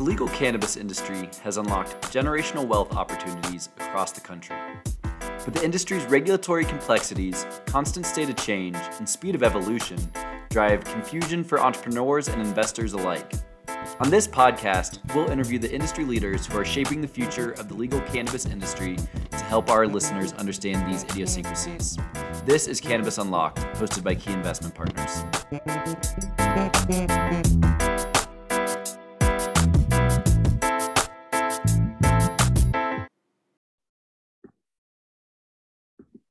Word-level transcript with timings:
The 0.00 0.06
legal 0.06 0.28
cannabis 0.28 0.78
industry 0.78 1.28
has 1.42 1.58
unlocked 1.58 2.10
generational 2.10 2.66
wealth 2.66 2.96
opportunities 2.96 3.68
across 3.78 4.12
the 4.12 4.22
country. 4.22 4.56
But 5.44 5.52
the 5.52 5.62
industry's 5.62 6.06
regulatory 6.06 6.64
complexities, 6.64 7.44
constant 7.66 8.06
state 8.06 8.30
of 8.30 8.36
change, 8.36 8.78
and 8.96 9.06
speed 9.06 9.34
of 9.34 9.42
evolution 9.42 9.98
drive 10.48 10.82
confusion 10.84 11.44
for 11.44 11.60
entrepreneurs 11.60 12.28
and 12.28 12.40
investors 12.40 12.94
alike. 12.94 13.30
On 14.00 14.08
this 14.08 14.26
podcast, 14.26 15.00
we'll 15.14 15.28
interview 15.28 15.58
the 15.58 15.70
industry 15.70 16.06
leaders 16.06 16.46
who 16.46 16.56
are 16.58 16.64
shaping 16.64 17.02
the 17.02 17.08
future 17.08 17.50
of 17.50 17.68
the 17.68 17.74
legal 17.74 18.00
cannabis 18.00 18.46
industry 18.46 18.96
to 19.32 19.44
help 19.44 19.68
our 19.68 19.86
listeners 19.86 20.32
understand 20.32 20.90
these 20.90 21.04
idiosyncrasies. 21.04 21.98
This 22.46 22.68
is 22.68 22.80
Cannabis 22.80 23.18
Unlocked, 23.18 23.58
hosted 23.76 24.02
by 24.02 24.14
Key 24.14 24.32
Investment 24.32 24.74
Partners. 24.74 25.24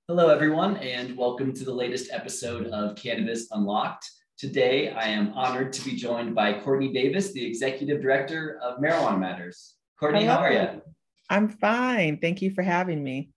Hello, 0.10 0.30
everyone, 0.30 0.78
and 0.78 1.16
welcome 1.16 1.54
to 1.54 1.64
the 1.64 1.72
latest 1.72 2.10
episode 2.12 2.66
of 2.70 2.96
Cannabis 2.96 3.48
Unlocked. 3.52 4.10
Today, 4.40 4.90
I 4.90 5.04
am 5.04 5.32
honored 5.34 5.72
to 5.74 5.86
be 5.86 5.96
joined 5.96 6.34
by 6.34 6.62
Courtney 6.62 6.92
Davis, 6.92 7.32
the 7.32 7.46
Executive 7.46 8.02
Director 8.02 8.58
of 8.60 8.80
Marijuana 8.80 9.20
Matters. 9.20 9.76
Courtney, 10.00 10.22
Hello. 10.22 10.34
how 10.34 10.40
are 10.40 10.52
you? 10.52 10.82
I'm 11.30 11.48
fine. 11.48 12.18
Thank 12.18 12.42
you 12.42 12.50
for 12.50 12.64
having 12.64 13.04
me. 13.04 13.30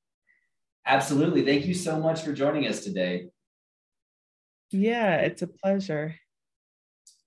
Absolutely. 0.87 1.45
Thank 1.45 1.67
you 1.67 1.75
so 1.75 2.01
much 2.01 2.23
for 2.23 2.33
joining 2.33 2.67
us 2.67 2.83
today. 2.83 3.27
Yeah, 4.70 5.17
it's 5.17 5.43
a 5.43 5.48
pleasure. 5.48 6.15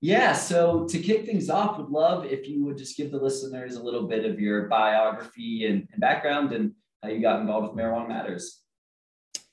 Yeah, 0.02 0.34
so 0.34 0.88
to 0.88 0.98
kick 0.98 1.27
things 1.27 1.52
off, 1.52 1.77
would 1.77 1.90
love 1.90 2.26
if 2.26 2.49
you 2.49 2.65
would 2.65 2.80
just 2.80 2.98
give 2.98 3.12
the 3.12 3.20
listeners 3.20 3.76
a 3.76 3.84
little 3.84 4.07
bit 4.07 4.26
of 4.26 4.40
your 4.40 4.63
biography 4.70 5.68
and, 5.68 5.87
and 5.91 6.02
background 6.02 6.52
and 6.52 6.71
how 7.04 7.09
you 7.09 7.21
got 7.21 7.41
involved 7.41 7.68
with 7.76 7.80
Marijuana 7.80 8.09
Matters. 8.09 8.65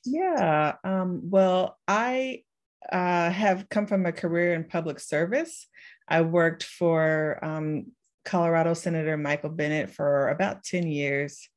Yeah. 0.05 0.75
Um, 0.85 1.31
well, 1.31 1.79
I 1.87 2.43
uh, 2.91 3.31
have 3.31 3.69
come 3.69 3.87
from 3.87 4.07
a 4.07 4.13
career 4.13 4.55
in 4.55 4.65
public 4.65 5.01
service. 5.01 5.67
I 6.09 6.23
worked 6.23 6.65
for 6.65 7.39
um, 7.43 7.87
Colorado 8.25 8.75
Senator 8.75 9.17
Michael 9.17 9.51
Bennet 9.51 9.91
for 9.91 10.29
about 10.29 10.65
10 10.65 10.87
years, 10.87 11.49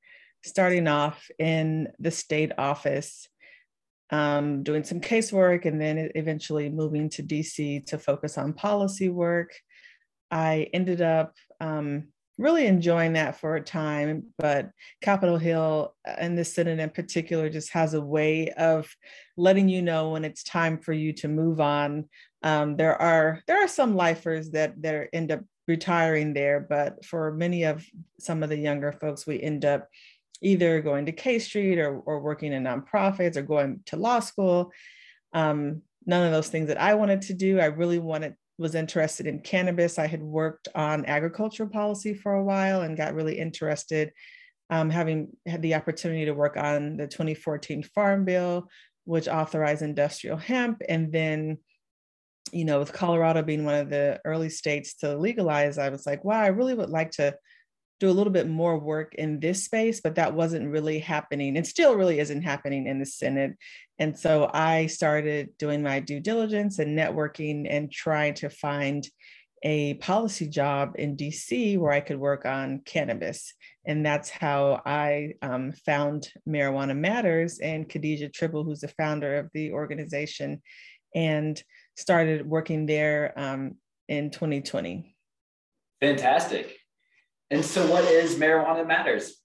starting 0.43 0.87
off 0.87 1.27
in 1.39 1.89
the 1.99 2.11
state 2.11 2.51
office, 2.57 3.27
um, 4.11 4.63
doing 4.63 4.83
some 4.83 5.01
casework, 5.01 5.65
and 5.65 5.81
then 5.81 6.11
eventually 6.15 6.69
moving 6.69 7.09
to 7.09 7.23
DC 7.23 7.85
to 7.87 7.97
focus 7.97 8.37
on 8.37 8.53
policy 8.53 9.09
work. 9.09 9.53
I 10.29 10.69
ended 10.73 11.01
up 11.01 11.33
um, 11.59 12.09
really 12.37 12.65
enjoying 12.65 13.13
that 13.13 13.39
for 13.39 13.55
a 13.55 13.61
time. 13.61 14.25
But 14.37 14.71
Capitol 15.01 15.37
Hill 15.37 15.95
and 16.05 16.37
the 16.37 16.45
Senate 16.45 16.79
in 16.79 16.89
particular 16.89 17.49
just 17.49 17.71
has 17.71 17.93
a 17.93 18.01
way 18.01 18.49
of 18.51 18.93
letting 19.37 19.69
you 19.69 19.81
know 19.81 20.11
when 20.11 20.25
it's 20.25 20.43
time 20.43 20.77
for 20.77 20.93
you 20.93 21.13
to 21.13 21.27
move 21.27 21.59
on. 21.59 22.09
Um, 22.43 22.75
there 22.77 23.01
are 23.01 23.41
there 23.47 23.63
are 23.63 23.67
some 23.67 23.95
lifers 23.95 24.51
that 24.51 24.81
that 24.81 25.09
end 25.13 25.31
up 25.31 25.41
retiring 25.67 26.33
there, 26.33 26.59
but 26.59 27.03
for 27.05 27.31
many 27.31 27.63
of 27.63 27.85
some 28.19 28.43
of 28.43 28.49
the 28.49 28.57
younger 28.57 28.91
folks, 28.91 29.25
we 29.25 29.41
end 29.41 29.65
up 29.65 29.87
either 30.41 30.81
going 30.81 31.05
to 31.05 31.11
K 31.11 31.39
Street 31.39 31.79
or, 31.79 31.99
or 31.99 32.19
working 32.19 32.53
in 32.53 32.63
nonprofits 32.63 33.35
or 33.35 33.41
going 33.41 33.79
to 33.87 33.95
law 33.95 34.19
school. 34.19 34.71
Um, 35.33 35.81
none 36.05 36.25
of 36.25 36.31
those 36.31 36.49
things 36.49 36.67
that 36.67 36.79
I 36.79 36.93
wanted 36.93 37.23
to 37.23 37.33
do. 37.33 37.59
I 37.59 37.65
really 37.65 37.99
wanted 37.99 38.35
was 38.57 38.75
interested 38.75 39.27
in 39.27 39.39
cannabis. 39.39 39.99
I 39.99 40.07
had 40.07 40.23
worked 40.23 40.67
on 40.75 41.05
agricultural 41.05 41.69
policy 41.69 42.13
for 42.13 42.33
a 42.33 42.43
while 42.43 42.81
and 42.81 42.97
got 42.97 43.13
really 43.13 43.37
interested, 43.37 44.11
um, 44.69 44.89
having 44.89 45.29
had 45.45 45.61
the 45.61 45.75
opportunity 45.75 46.25
to 46.25 46.33
work 46.33 46.57
on 46.57 46.97
the 46.97 47.07
2014 47.07 47.83
Farm 47.83 48.25
Bill, 48.25 48.69
which 49.03 49.27
authorized 49.27 49.81
industrial 49.81 50.37
hemp. 50.37 50.81
And 50.87 51.11
then, 51.11 51.57
you 52.51 52.65
know, 52.65 52.79
with 52.79 52.93
Colorado 52.93 53.43
being 53.43 53.65
one 53.65 53.75
of 53.75 53.89
the 53.89 54.19
early 54.25 54.49
states 54.49 54.95
to 54.95 55.17
legalize, 55.17 55.77
I 55.77 55.89
was 55.89 56.05
like, 56.05 56.23
wow, 56.23 56.39
I 56.39 56.47
really 56.47 56.73
would 56.73 56.89
like 56.89 57.11
to 57.11 57.35
do 57.99 58.09
a 58.09 58.11
little 58.11 58.33
bit 58.33 58.47
more 58.47 58.77
work 58.77 59.15
in 59.15 59.39
this 59.39 59.63
space, 59.63 60.01
but 60.01 60.15
that 60.15 60.33
wasn't 60.33 60.69
really 60.69 60.99
happening. 60.99 61.55
It 61.55 61.67
still 61.67 61.95
really 61.95 62.19
isn't 62.19 62.41
happening 62.41 62.87
in 62.87 62.99
the 62.99 63.05
Senate. 63.05 63.57
And 63.99 64.17
so 64.17 64.49
I 64.53 64.87
started 64.87 65.49
doing 65.57 65.81
my 65.81 66.01
due 66.01 66.19
diligence 66.19 66.79
and 66.79 66.97
networking 66.97 67.67
and 67.69 67.91
trying 67.91 68.33
to 68.35 68.49
find 68.49 69.07
a 69.63 69.95
policy 69.95 70.47
job 70.47 70.93
in 70.95 71.15
DC 71.15 71.77
where 71.79 71.91
I 71.91 72.01
could 72.01 72.19
work 72.19 72.45
on 72.45 72.81
cannabis. 72.85 73.53
And 73.85 74.05
that's 74.05 74.29
how 74.29 74.81
I 74.85 75.33
um, 75.41 75.71
found 75.71 76.29
Marijuana 76.47 76.97
Matters 76.97 77.59
and 77.59 77.87
Khadijah 77.87 78.29
Tribble, 78.29 78.63
who's 78.63 78.81
the 78.81 78.89
founder 78.89 79.37
of 79.37 79.49
the 79.53 79.71
organization, 79.71 80.61
and 81.15 81.61
started 81.95 82.45
working 82.45 82.85
there 82.85 83.33
um, 83.37 83.75
in 84.07 84.29
2020. 84.29 85.15
Fantastic. 86.01 86.77
And 87.51 87.63
so, 87.63 87.85
what 87.87 88.05
is 88.05 88.35
Marijuana 88.35 88.87
Matters? 88.87 89.35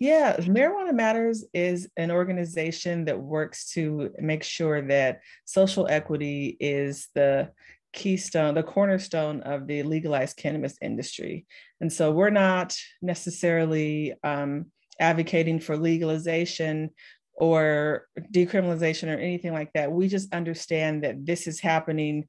Yeah, 0.00 0.36
Marijuana 0.38 0.92
Matters 0.92 1.44
is 1.54 1.88
an 1.96 2.10
organization 2.10 3.04
that 3.04 3.18
works 3.18 3.70
to 3.72 4.10
make 4.18 4.42
sure 4.42 4.82
that 4.88 5.20
social 5.44 5.86
equity 5.88 6.56
is 6.58 7.08
the 7.14 7.50
keystone, 7.92 8.54
the 8.54 8.62
cornerstone 8.62 9.40
of 9.42 9.66
the 9.66 9.82
legalized 9.84 10.36
cannabis 10.36 10.76
industry. 10.82 11.46
And 11.80 11.92
so 11.92 12.10
we're 12.10 12.30
not 12.30 12.76
necessarily 13.00 14.14
um, 14.24 14.66
advocating 14.98 15.60
for 15.60 15.76
legalization 15.76 16.90
or 17.36 18.06
decriminalization 18.32 19.14
or 19.14 19.18
anything 19.18 19.52
like 19.52 19.72
that. 19.74 19.92
We 19.92 20.08
just 20.08 20.34
understand 20.34 21.04
that 21.04 21.24
this 21.24 21.46
is 21.46 21.60
happening 21.60 22.26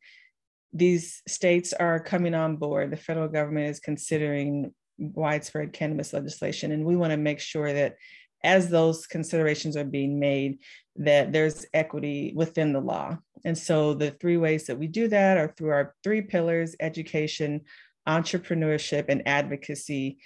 these 0.74 1.22
states 1.28 1.74
are 1.74 2.00
coming 2.00 2.36
on 2.36 2.58
board. 2.58 2.92
The 2.92 2.98
federal 2.98 3.28
government 3.28 3.70
is 3.70 3.80
considering 3.80 4.74
widespread 4.98 5.74
cannabis 5.74 6.14
legislation, 6.14 6.72
and 6.72 6.86
we 6.86 6.96
want 6.96 7.12
to 7.12 7.18
make 7.18 7.40
sure 7.40 7.72
that 7.74 7.96
as 8.44 8.70
those 8.70 9.08
considerations 9.08 9.76
are 9.76 9.86
being 9.86 10.20
made, 10.20 10.60
that 10.98 11.34
there's 11.34 11.66
equity 11.74 12.32
within 12.36 12.74
the 12.74 12.80
law. 12.80 13.18
And 13.44 13.58
so 13.58 13.94
the 13.94 14.12
three 14.12 14.38
ways 14.38 14.68
that 14.68 14.78
we 14.78 14.88
do 14.88 15.08
that 15.08 15.38
are 15.38 15.54
through 15.58 15.72
our 15.72 15.96
three 16.04 16.22
pillars 16.22 16.76
education, 16.80 17.62
entrepreneurship, 18.08 19.06
and 19.10 19.28
advocacy. 19.28 20.20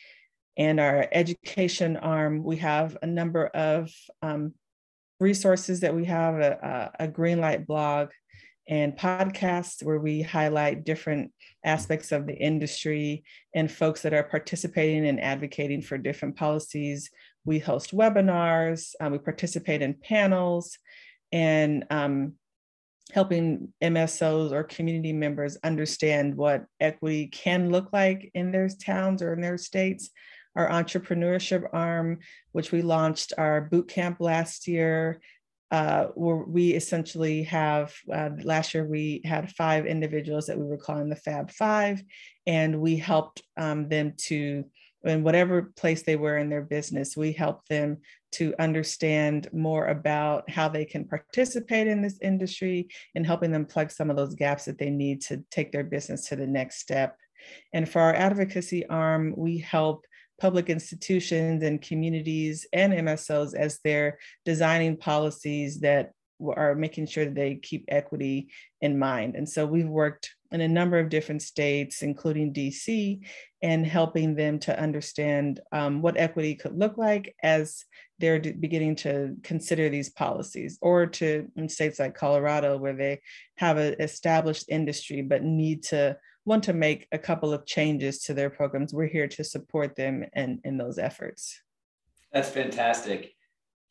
And 0.57 0.79
our 0.79 1.07
education 1.11 1.95
arm, 1.95 2.43
we 2.43 2.57
have 2.57 2.97
a 3.01 3.07
number 3.07 3.47
of 3.47 3.89
um, 4.21 4.53
resources 5.19 5.79
that 5.81 5.95
we 5.95 6.05
have 6.05 6.35
a, 6.35 6.91
a, 6.99 7.07
Greenlight 7.07 7.65
blog 7.65 8.09
and 8.69 8.95
podcasts 8.95 9.83
where 9.83 9.97
we 9.97 10.21
highlight 10.21 10.85
different 10.85 11.31
aspects 11.65 12.11
of 12.11 12.27
the 12.27 12.35
industry 12.35 13.23
and 13.55 13.69
folks 13.69 14.03
that 14.03 14.13
are 14.13 14.23
participating 14.23 15.07
and 15.07 15.19
advocating 15.19 15.81
for 15.81 15.97
different 15.97 16.37
policies. 16.37 17.09
We 17.43 17.57
host 17.57 17.95
webinars, 17.95 18.93
um, 19.01 19.11
we 19.11 19.17
participate 19.17 19.81
in 19.81 19.95
panels, 19.95 20.77
and 21.31 21.83
um, 21.89 22.33
helping 23.11 23.73
MSOs 23.83 24.51
or 24.51 24.63
community 24.63 25.13
members 25.13 25.57
understand 25.63 26.35
what 26.35 26.65
equity 26.79 27.25
can 27.25 27.71
look 27.71 27.91
like 27.91 28.29
in 28.35 28.51
their 28.51 28.69
towns 28.69 29.23
or 29.23 29.33
in 29.33 29.41
their 29.41 29.57
states. 29.57 30.11
Our 30.55 30.69
entrepreneurship 30.69 31.67
arm, 31.73 32.19
which 32.51 32.71
we 32.71 32.83
launched 32.83 33.33
our 33.37 33.61
boot 33.61 33.87
camp 33.87 34.17
last 34.19 34.67
year, 34.67 35.21
uh, 35.71 36.05
where 36.15 36.37
we 36.37 36.69
essentially 36.73 37.43
have 37.43 37.93
uh, 38.11 38.29
last 38.43 38.73
year 38.73 38.85
we 38.85 39.21
had 39.23 39.51
five 39.51 39.85
individuals 39.85 40.47
that 40.47 40.57
we 40.57 40.65
were 40.65 40.77
calling 40.77 41.09
the 41.09 41.15
Fab 41.15 41.51
Five, 41.51 42.01
and 42.47 42.79
we 42.79 42.97
helped 42.97 43.43
um, 43.57 43.87
them 43.87 44.13
to 44.17 44.65
in 45.03 45.23
whatever 45.23 45.71
place 45.77 46.03
they 46.03 46.15
were 46.15 46.37
in 46.37 46.49
their 46.49 46.61
business, 46.61 47.15
we 47.15 47.31
helped 47.31 47.69
them 47.69 47.97
to 48.31 48.53
understand 48.59 49.47
more 49.53 49.87
about 49.87 50.49
how 50.49 50.67
they 50.67 50.85
can 50.85 51.05
participate 51.05 51.87
in 51.87 52.01
this 52.01 52.19
industry 52.21 52.89
and 53.15 53.25
helping 53.25 53.51
them 53.51 53.65
plug 53.65 53.91
some 53.91 54.09
of 54.09 54.17
those 54.17 54.35
gaps 54.35 54.65
that 54.65 54.77
they 54.77 54.89
need 54.89 55.21
to 55.21 55.43
take 55.51 55.71
their 55.71 55.83
business 55.83 56.27
to 56.27 56.35
the 56.35 56.45
next 56.45 56.79
step. 56.79 57.15
And 57.73 57.87
for 57.87 58.01
our 58.01 58.13
advocacy 58.13 58.85
arm, 58.87 59.33
we 59.37 59.57
help 59.57 60.05
public 60.39 60.69
institutions 60.69 61.63
and 61.63 61.81
communities 61.81 62.65
and 62.73 62.93
MSOs 62.93 63.53
as 63.53 63.79
they're 63.83 64.19
designing 64.45 64.97
policies 64.97 65.81
that 65.81 66.11
are 66.55 66.75
making 66.75 67.05
sure 67.05 67.25
that 67.25 67.35
they 67.35 67.55
keep 67.55 67.85
equity 67.89 68.49
in 68.81 68.97
mind. 68.97 69.35
And 69.35 69.47
so 69.47 69.65
we've 69.65 69.87
worked 69.87 70.33
in 70.51 70.61
a 70.61 70.67
number 70.67 70.97
of 70.97 71.09
different 71.09 71.41
states, 71.41 72.01
including 72.01 72.53
DC, 72.53 73.19
and 73.61 73.85
helping 73.85 74.35
them 74.35 74.57
to 74.59 74.79
understand 74.79 75.59
um, 75.71 76.01
what 76.01 76.17
equity 76.17 76.55
could 76.55 76.77
look 76.77 76.97
like 76.97 77.35
as 77.43 77.83
they're 78.19 78.39
beginning 78.39 78.95
to 78.95 79.35
consider 79.43 79.89
these 79.89 80.09
policies, 80.09 80.77
or 80.81 81.05
to 81.05 81.47
in 81.55 81.69
states 81.69 81.99
like 81.99 82.15
Colorado, 82.15 82.77
where 82.77 82.95
they 82.95 83.21
have 83.57 83.77
an 83.77 83.95
established 83.99 84.65
industry 84.69 85.21
but 85.21 85.43
need 85.43 85.83
to 85.83 86.17
want 86.49 86.63
to 86.63 86.73
make 86.73 87.07
a 87.13 87.17
couple 87.17 87.53
of 87.53 87.65
changes 87.65 88.19
to 88.23 88.33
their 88.33 88.49
programs, 88.49 88.93
we're 88.93 89.07
here 89.07 89.27
to 89.27 89.43
support 89.43 89.95
them 89.95 90.25
in, 90.35 90.59
in 90.65 90.77
those 90.77 90.97
efforts. 90.97 91.61
That's 92.33 92.49
fantastic. 92.49 93.31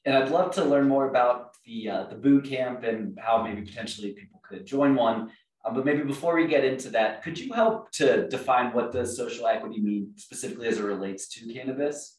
And 0.04 0.16
I'd 0.16 0.30
love 0.30 0.50
to 0.56 0.64
learn 0.64 0.88
more 0.88 1.08
about 1.08 1.54
the, 1.64 1.88
uh, 1.88 2.04
the 2.04 2.16
boot 2.16 2.44
camp 2.44 2.82
and 2.82 3.18
how 3.18 3.42
maybe 3.42 3.62
potentially 3.62 4.12
people 4.12 4.40
could 4.46 4.66
join 4.66 4.94
one. 4.94 5.30
Um, 5.64 5.74
but 5.74 5.84
maybe 5.84 6.02
before 6.02 6.34
we 6.34 6.46
get 6.46 6.64
into 6.64 6.90
that, 6.90 7.22
could 7.22 7.38
you 7.38 7.52
help 7.52 7.90
to 7.92 8.28
define 8.28 8.72
what 8.72 8.92
does 8.92 9.16
social 9.16 9.46
equity 9.46 9.80
mean 9.80 10.12
specifically 10.16 10.68
as 10.68 10.78
it 10.78 10.84
relates 10.84 11.28
to 11.34 11.52
cannabis? 11.52 12.18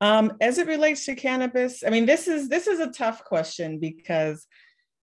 Um, 0.00 0.32
as 0.40 0.58
it 0.58 0.66
relates 0.66 1.04
to 1.06 1.14
cannabis, 1.14 1.82
I 1.86 1.90
mean, 1.90 2.06
this 2.06 2.26
is 2.26 2.48
this 2.48 2.66
is 2.66 2.80
a 2.80 2.90
tough 2.90 3.22
question 3.24 3.78
because 3.78 4.46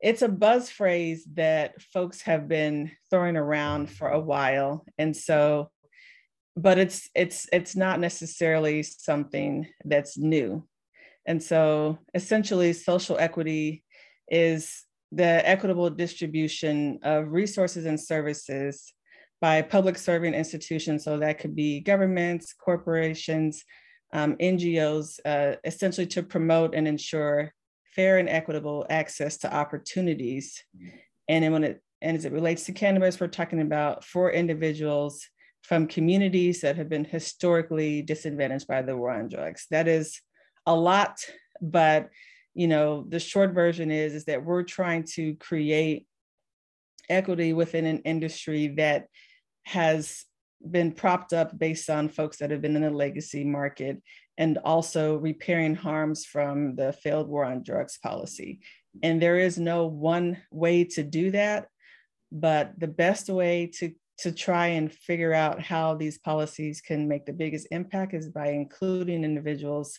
it's 0.00 0.22
a 0.22 0.28
buzz 0.28 0.70
phrase 0.70 1.26
that 1.34 1.80
folks 1.80 2.22
have 2.22 2.48
been 2.48 2.90
throwing 3.10 3.36
around 3.36 3.90
for 3.90 4.08
a 4.08 4.20
while, 4.20 4.84
and 4.98 5.16
so, 5.16 5.70
but 6.56 6.78
it's 6.78 7.08
it's 7.14 7.48
it's 7.52 7.76
not 7.76 8.00
necessarily 8.00 8.82
something 8.82 9.68
that's 9.84 10.16
new, 10.16 10.66
and 11.26 11.42
so 11.42 11.98
essentially, 12.14 12.72
social 12.72 13.18
equity 13.18 13.84
is 14.28 14.84
the 15.12 15.48
equitable 15.48 15.90
distribution 15.90 16.98
of 17.02 17.32
resources 17.32 17.84
and 17.84 18.00
services 18.00 18.92
by 19.40 19.62
public 19.62 19.98
serving 19.98 20.34
institutions. 20.34 21.04
So 21.04 21.18
that 21.18 21.38
could 21.38 21.56
be 21.56 21.80
governments, 21.80 22.52
corporations, 22.52 23.64
um, 24.12 24.36
NGOs, 24.36 25.18
uh, 25.24 25.56
essentially 25.64 26.06
to 26.08 26.22
promote 26.22 26.74
and 26.74 26.86
ensure 26.86 27.52
fair 27.94 28.18
and 28.18 28.28
equitable 28.28 28.86
access 28.88 29.38
to 29.38 29.54
opportunities. 29.54 30.62
Mm-hmm. 30.76 30.96
And 31.28 31.44
then 31.44 31.52
when 31.52 31.64
it 31.64 31.82
and 32.02 32.16
as 32.16 32.24
it 32.24 32.32
relates 32.32 32.64
to 32.64 32.72
cannabis, 32.72 33.20
we're 33.20 33.28
talking 33.28 33.60
about 33.60 34.04
for 34.04 34.32
individuals 34.32 35.26
from 35.62 35.86
communities 35.86 36.62
that 36.62 36.76
have 36.76 36.88
been 36.88 37.04
historically 37.04 38.00
disadvantaged 38.00 38.66
by 38.66 38.80
the 38.80 38.96
war 38.96 39.10
on 39.10 39.28
drugs. 39.28 39.66
That 39.70 39.86
is 39.86 40.20
a 40.66 40.74
lot, 40.74 41.18
but 41.60 42.08
you 42.54 42.68
know, 42.68 43.04
the 43.08 43.20
short 43.20 43.52
version 43.52 43.90
is, 43.90 44.14
is 44.14 44.24
that 44.24 44.44
we're 44.44 44.62
trying 44.62 45.04
to 45.04 45.34
create 45.36 46.06
equity 47.08 47.52
within 47.52 47.86
an 47.86 47.98
industry 47.98 48.68
that 48.76 49.06
has 49.64 50.24
been 50.68 50.92
propped 50.92 51.32
up 51.32 51.58
based 51.58 51.88
on 51.88 52.08
folks 52.08 52.38
that 52.38 52.50
have 52.50 52.60
been 52.60 52.76
in 52.76 52.82
the 52.82 52.90
legacy 52.90 53.44
market 53.44 54.02
and 54.38 54.58
also 54.58 55.16
repairing 55.16 55.74
harms 55.74 56.24
from 56.24 56.76
the 56.76 56.92
failed 56.92 57.28
war 57.28 57.44
on 57.44 57.62
drugs 57.62 57.98
policy. 57.98 58.60
And 59.02 59.20
there 59.20 59.38
is 59.38 59.58
no 59.58 59.86
one 59.86 60.38
way 60.50 60.84
to 60.84 61.02
do 61.02 61.30
that, 61.30 61.68
but 62.32 62.72
the 62.78 62.88
best 62.88 63.28
way 63.28 63.70
to, 63.78 63.92
to 64.18 64.32
try 64.32 64.68
and 64.68 64.92
figure 64.92 65.32
out 65.32 65.60
how 65.60 65.94
these 65.94 66.18
policies 66.18 66.80
can 66.80 67.08
make 67.08 67.26
the 67.26 67.32
biggest 67.32 67.68
impact 67.70 68.14
is 68.14 68.28
by 68.28 68.48
including 68.48 69.24
individuals 69.24 69.98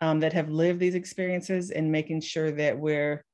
um, 0.00 0.20
that 0.20 0.32
have 0.34 0.50
lived 0.50 0.80
these 0.80 0.94
experiences 0.94 1.70
and 1.70 1.90
making 1.90 2.20
sure 2.20 2.50
that 2.52 2.78
we're 2.78 3.24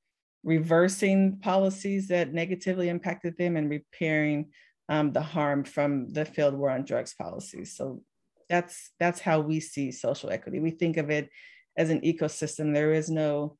reversing 0.45 1.39
policies 1.39 2.09
that 2.09 2.33
negatively 2.33 2.89
impacted 2.89 3.37
them 3.37 3.57
and 3.57 3.71
repairing 3.71 4.51
um, 4.89 5.13
the 5.13 5.23
harm 5.23 5.65
from 5.65 6.13
the 6.13 6.25
failed 6.25 6.55
war 6.55 6.71
on 6.71 6.85
drugs 6.85 7.15
policies. 7.15 7.77
So 7.77 8.03
that's 8.49 8.91
that's 8.99 9.21
how 9.21 9.41
we 9.41 9.61
see 9.61 9.93
social 9.93 10.31
equity. 10.31 10.61
We 10.61 10.71
think 10.71 10.97
of 10.97 11.11
it 11.11 11.31
as 11.77 11.91
an 11.91 12.01
ecosystem. 12.03 12.75
There 12.75 12.93
is 12.93 13.09
no 13.09 13.57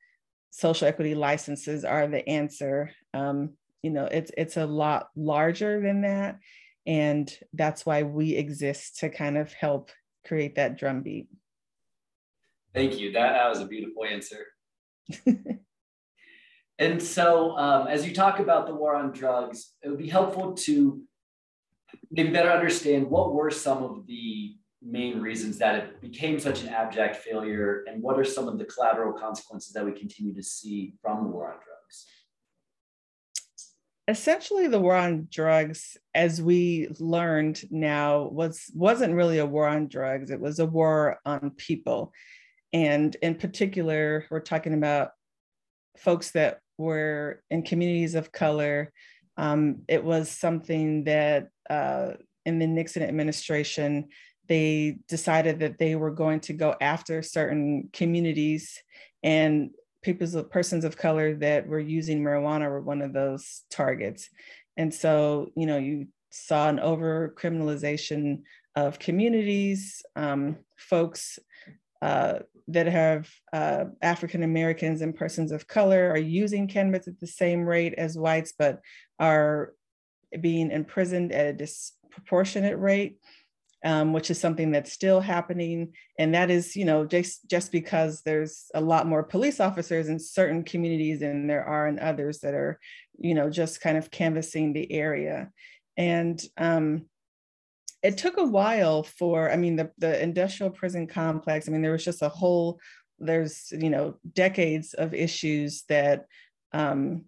social 0.51 0.87
equity 0.87 1.15
licenses 1.15 1.85
are 1.85 2.07
the 2.07 2.29
answer. 2.29 2.91
Um, 3.15 3.55
you 3.83 3.91
know, 3.91 4.05
it's 4.05 4.31
it's 4.37 4.57
a 4.57 4.67
lot 4.67 5.09
larger 5.17 5.81
than 5.81 6.03
that, 6.03 6.39
and 6.87 7.33
that's 7.53 7.87
why 7.87 8.03
we 8.03 8.35
exist 8.35 8.99
to 9.01 9.09
kind 9.09 9.39
of 9.39 9.53
help 9.53 9.91
create 10.27 10.57
that 10.57 10.79
drumbeat. 10.79 11.29
Thank 12.75 12.99
you. 12.99 13.13
That, 13.13 13.33
that 13.33 13.49
was 13.49 13.61
a 13.61 13.67
beautiful 13.67 14.05
answer. 14.05 14.47
and 16.79 17.03
so, 17.03 17.57
um, 17.57 17.87
as 17.89 18.07
you 18.07 18.15
talk 18.15 18.39
about 18.39 18.67
the 18.67 18.75
war 18.75 18.95
on 18.95 19.13
drugs, 19.13 19.75
it 19.83 19.89
would 19.89 19.99
be 19.99 20.09
helpful 20.09 20.55
to 20.55 21.03
maybe 22.11 22.31
better 22.31 22.51
understand 22.51 23.09
what 23.09 23.35
were 23.35 23.51
some 23.51 23.83
of 23.83 24.07
the 24.07 24.57
main 24.83 25.21
reasons 25.21 25.59
that 25.59 25.77
it 25.77 26.01
became 26.01 26.39
such 26.39 26.63
an 26.63 26.69
abject 26.69 27.17
failure, 27.17 27.85
and 27.87 28.03
what 28.03 28.19
are 28.19 28.25
some 28.25 28.49
of 28.49 28.59
the 28.59 28.65
collateral 28.65 29.13
consequences 29.13 29.73
that 29.73 29.85
we 29.85 29.93
continue 29.93 30.35
to 30.35 30.43
see 30.43 30.95
from 31.01 31.25
the 31.25 31.31
war 31.31 31.47
on 31.53 31.55
drugs? 31.55 32.07
Essentially, 34.09 34.67
the 34.67 34.81
war 34.81 34.97
on 34.97 35.29
drugs, 35.31 35.97
as 36.15 36.43
we 36.43 36.89
learned 36.99 37.63
now, 37.71 38.23
was 38.23 38.71
wasn't 38.75 39.15
really 39.15 39.39
a 39.39 39.47
war 39.47 39.69
on 39.69 39.87
drugs. 39.87 40.31
It 40.31 40.41
was 40.41 40.59
a 40.59 40.67
war 40.67 41.19
on 41.25 41.53
people 41.57 42.13
and 42.73 43.15
in 43.17 43.35
particular, 43.35 44.27
we're 44.31 44.41
talking 44.41 44.75
about 44.75 45.11
folks 45.99 46.31
that 46.33 46.61
were 46.79 47.43
in 47.51 47.63
communities 47.63 48.15
of 48.15 48.33
color. 48.33 48.93
Um, 49.37 49.83
it 49.89 50.03
was 50.03 50.31
something 50.31 51.05
that 51.05 51.49
uh, 51.69 52.13
in 52.45 52.59
the 52.59 52.67
Nixon 52.67 53.03
administration, 53.03 54.09
they 54.49 54.99
decided 55.09 55.61
that 55.61 55.79
they 55.79 55.95
were 55.95 56.11
going 56.11 56.41
to 56.41 56.53
go 56.53 56.75
after 56.81 57.23
certain 57.23 57.89
communities 57.93 58.83
and 59.23 59.71
people's 60.03 60.37
persons 60.51 60.85
of 60.85 60.97
color 60.97 61.35
that 61.37 61.67
were 61.67 61.79
using 61.79 62.21
marijuana 62.21 62.69
were 62.69 62.81
one 62.81 63.03
of 63.03 63.13
those 63.13 63.63
targets. 63.71 64.29
And 64.77 64.93
so, 64.93 65.51
you 65.57 65.67
know, 65.67 65.79
you 65.79 66.09
saw 66.31 66.69
an 66.69 66.81
over 66.81 67.35
criminalization 67.39 68.43
of 68.75 68.99
communities, 68.99 70.03
um, 70.17 70.57
folks 70.77 71.39
uh, 72.01 72.41
that 72.69 72.87
have 72.87 73.31
uh, 73.53 73.85
African 74.01 74.43
Americans 74.43 75.03
and 75.03 75.15
persons 75.15 75.53
of 75.53 75.69
color 75.69 76.11
are 76.11 76.19
using 76.19 76.67
cannabis 76.67 77.07
at 77.07 77.21
the 77.21 77.27
same 77.27 77.65
rate 77.65 77.95
as 77.97 78.19
whites, 78.19 78.53
but 78.59 78.81
are 79.19 79.75
being 80.41 80.71
imprisoned 80.71 81.33
at 81.33 81.47
a 81.47 81.53
disproportionate 81.53 82.79
rate, 82.79 83.19
um, 83.85 84.13
which 84.13 84.31
is 84.31 84.41
something 84.41 84.71
that's 84.71 84.93
still 84.93 85.21
happening. 85.21 85.93
And 86.19 86.35
that 86.35 86.51
is, 86.51 86.77
you 86.77 86.85
know, 86.85 87.05
just, 87.05 87.49
just 87.49 87.73
because 87.73 88.23
there's 88.23 88.67
a 88.75 88.81
lot 88.81 89.07
more 89.07 89.23
police 89.23 89.61
officers 89.61 90.09
in 90.09 90.19
certain 90.19 90.63
communities 90.65 91.21
than 91.21 91.47
there 91.47 91.65
are 91.65 91.89
in 91.89 91.99
others 91.99 92.41
that 92.41 92.55
are, 92.55 92.79
you 93.19 93.35
know, 93.35 93.51
just 93.51 93.81
kind 93.81 93.97
of 93.97 94.11
canvassing 94.11 94.73
the 94.73 94.91
area. 94.93 95.51
And 95.97 96.43
um, 96.57 97.07
it 98.03 98.19
took 98.19 98.37
a 98.37 98.45
while 98.45 99.05
for 99.05 99.51
i 99.51 99.57
mean 99.57 99.77
the, 99.77 99.89
the 99.99 100.21
industrial 100.21 100.71
prison 100.71 101.07
complex 101.07 101.69
i 101.69 101.71
mean 101.71 101.83
there 101.83 101.93
was 101.93 102.05
just 102.05 102.23
a 102.23 102.29
whole 102.29 102.81
there's 103.19 103.73
you 103.73 103.91
know 103.91 104.17
decades 104.35 104.95
of 104.95 105.15
issues 105.15 105.85
that 105.89 106.27
um, 106.73 107.25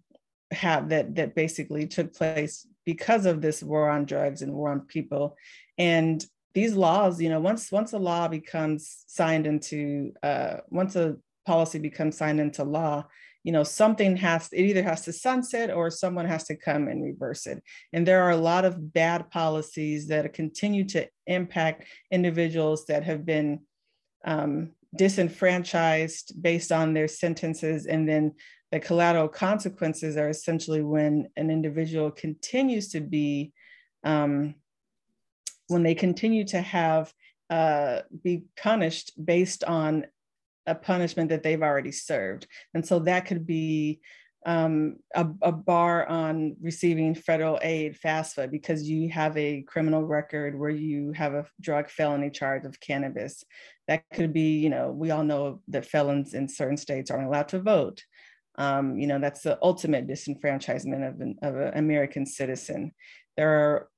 have 0.51 0.89
that 0.89 1.15
that 1.15 1.35
basically 1.35 1.87
took 1.87 2.15
place 2.15 2.67
because 2.85 3.27
of 3.27 3.41
this 3.41 3.63
war 3.63 3.89
on 3.89 4.05
drugs 4.05 4.43
and 4.43 4.53
war 4.53 4.71
on 4.71 4.81
people. 4.81 5.37
And 5.79 6.25
these 6.55 6.75
laws 6.75 7.21
you 7.21 7.29
know 7.29 7.41
once 7.41 7.73
once 7.73 7.93
a 7.93 7.99
law 7.99 8.29
becomes 8.29 9.05
signed 9.07 9.47
into 9.47 10.13
uh, 10.23 10.59
once 10.69 10.95
a 10.97 11.17
policy 11.47 11.79
becomes 11.79 12.17
signed 12.17 12.41
into 12.41 12.65
law 12.65 13.05
you 13.45 13.53
know 13.53 13.63
something 13.63 14.17
has 14.17 14.49
it 14.53 14.63
either 14.63 14.83
has 14.83 15.03
to 15.03 15.13
sunset 15.13 15.71
or 15.71 15.91
someone 15.91 16.27
has 16.27 16.45
to 16.45 16.57
come 16.57 16.89
and 16.89 17.05
reverse 17.05 17.47
it. 17.47 17.63
And 17.93 18.09
there 18.09 18.23
are 18.23 18.31
a 18.31 18.37
lot 18.37 18.65
of 18.65 18.93
bad 18.93 19.31
policies 19.31 20.09
that 20.09 20.33
continue 20.33 20.85
to 20.89 21.07
impact 21.27 21.85
individuals 22.11 22.87
that 22.87 23.05
have 23.05 23.27
been 23.27 23.61
um, 24.25 24.73
disenfranchised 24.97 26.41
based 26.41 26.73
on 26.73 26.95
their 26.95 27.09
sentences 27.09 27.85
and 27.85 28.09
then 28.09 28.33
the 28.75 28.81
collateral 28.81 29.29
consequences 29.29 30.17
are 30.17 30.29
essentially 30.29 30.83
when 30.83 31.29
an 31.37 31.49
individual 31.49 32.11
continues 32.11 32.89
to 32.89 33.01
be 33.01 33.53
um, 34.03 34.57
when 35.69 35.85
they 35.85 35.95
continue 35.95 36.45
to 36.45 36.61
have 36.61 37.15
uh, 37.51 38.01
be 38.25 38.43
punished 38.61 39.13
based 39.25 39.63
on 39.63 40.05
a 40.67 40.75
punishment 40.75 41.29
that 41.29 41.45
they've 41.45 41.63
already 41.63 41.93
served. 41.93 42.49
And 42.75 42.85
so 42.85 42.99
that 42.99 43.27
could 43.27 43.47
be 43.47 44.01
um, 44.45 44.97
a, 45.15 45.25
a, 45.43 45.53
bar 45.53 46.07
on 46.09 46.57
receiving 46.61 47.15
federal 47.15 47.61
aid, 47.63 47.97
FAFSA, 48.05 48.51
because 48.51 48.83
you 48.83 49.09
have 49.11 49.37
a 49.37 49.63
criminal 49.63 50.03
record 50.03 50.59
where 50.59 50.71
you 50.71 51.13
have 51.13 51.33
a 51.35 51.47
drug 51.61 51.89
felony 51.89 52.29
charge 52.29 52.65
of 52.65 52.81
cannabis. 52.81 53.45
That 53.87 54.03
could 54.13 54.33
be, 54.33 54.59
you 54.59 54.69
know, 54.69 54.91
we 54.91 55.13
all 55.13 55.23
know 55.23 55.61
that 55.69 55.87
felons 55.87 56.35
in 56.35 56.49
certain 56.49 56.77
states 56.77 57.13
aren't 57.13 57.29
allowed 57.29 57.49
to 57.49 57.61
vote. 57.61 58.03
Um, 58.57 58.99
you 58.99 59.07
know, 59.07 59.19
that's 59.19 59.43
the 59.43 59.59
ultimate 59.63 60.07
disenfranchisement 60.07 61.09
of 61.09 61.21
an, 61.21 61.37
of 61.43 61.57
an 61.57 61.73
American 61.77 62.27
citizen. 62.27 62.93
There 63.37 63.51
are 63.51 63.89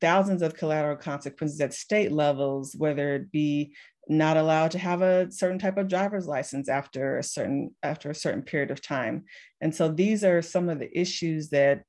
thousands 0.00 0.42
of 0.42 0.54
collateral 0.54 0.96
consequences 0.96 1.60
at 1.60 1.72
state 1.72 2.12
levels, 2.12 2.74
whether 2.76 3.14
it 3.14 3.32
be 3.32 3.74
not 4.06 4.36
allowed 4.36 4.70
to 4.72 4.78
have 4.78 5.00
a 5.00 5.30
certain 5.32 5.58
type 5.58 5.78
of 5.78 5.88
driver's 5.88 6.26
license 6.26 6.68
after 6.68 7.16
a 7.16 7.22
certain 7.22 7.74
after 7.82 8.10
a 8.10 8.14
certain 8.14 8.42
period 8.42 8.70
of 8.70 8.82
time 8.82 9.24
and 9.62 9.74
so 9.74 9.88
these 9.88 10.22
are 10.22 10.42
some 10.42 10.68
of 10.68 10.78
the 10.78 11.00
issues 11.00 11.48
that 11.48 11.84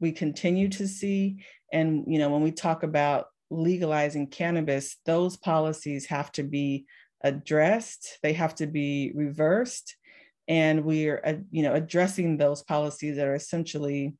we 0.00 0.10
continue 0.10 0.68
to 0.68 0.88
see 0.88 1.38
And, 1.72 2.04
you 2.06 2.18
know, 2.18 2.28
when 2.28 2.42
we 2.42 2.52
talk 2.52 2.82
about 2.82 3.26
legalizing 3.50 4.26
cannabis, 4.28 4.98
those 5.06 5.36
policies 5.36 6.06
have 6.06 6.30
to 6.32 6.42
be 6.42 6.84
addressed, 7.24 8.18
they 8.22 8.34
have 8.34 8.54
to 8.56 8.66
be 8.66 9.12
reversed. 9.14 9.96
And 10.48 10.84
we're, 10.84 11.22
uh, 11.24 11.34
you 11.50 11.62
know, 11.62 11.74
addressing 11.74 12.36
those 12.36 12.62
policies 12.62 13.16
that 13.16 13.26
are 13.26 13.34
essentially 13.34 14.16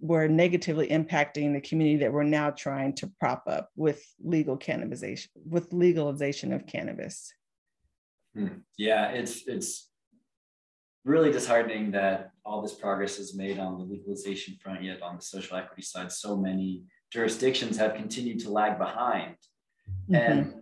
were 0.00 0.28
negatively 0.28 0.88
impacting 0.88 1.54
the 1.54 1.60
community 1.60 1.98
that 1.98 2.12
we're 2.12 2.22
now 2.22 2.50
trying 2.50 2.94
to 2.94 3.10
prop 3.18 3.44
up 3.46 3.70
with 3.76 4.04
legal 4.22 4.58
cannabisation, 4.58 5.28
with 5.48 5.72
legalization 5.72 6.52
of 6.52 6.66
cannabis. 6.66 7.32
Hmm. 8.34 8.48
Yeah, 8.76 9.08
it's 9.08 9.46
it's 9.46 9.88
really 11.04 11.30
disheartening 11.30 11.92
that 11.92 12.32
all 12.44 12.60
this 12.60 12.74
progress 12.74 13.18
is 13.18 13.34
made 13.34 13.58
on 13.58 13.78
the 13.78 13.84
legalization 13.84 14.58
front, 14.60 14.82
yet 14.82 15.00
on 15.02 15.16
the 15.16 15.22
social 15.22 15.56
equity 15.56 15.82
side, 15.82 16.10
so 16.10 16.36
many 16.36 16.82
jurisdictions 17.12 17.78
have 17.78 17.94
continued 17.94 18.40
to 18.40 18.50
lag 18.50 18.76
behind. 18.76 19.36
Mm-hmm. 20.10 20.14
And 20.14 20.54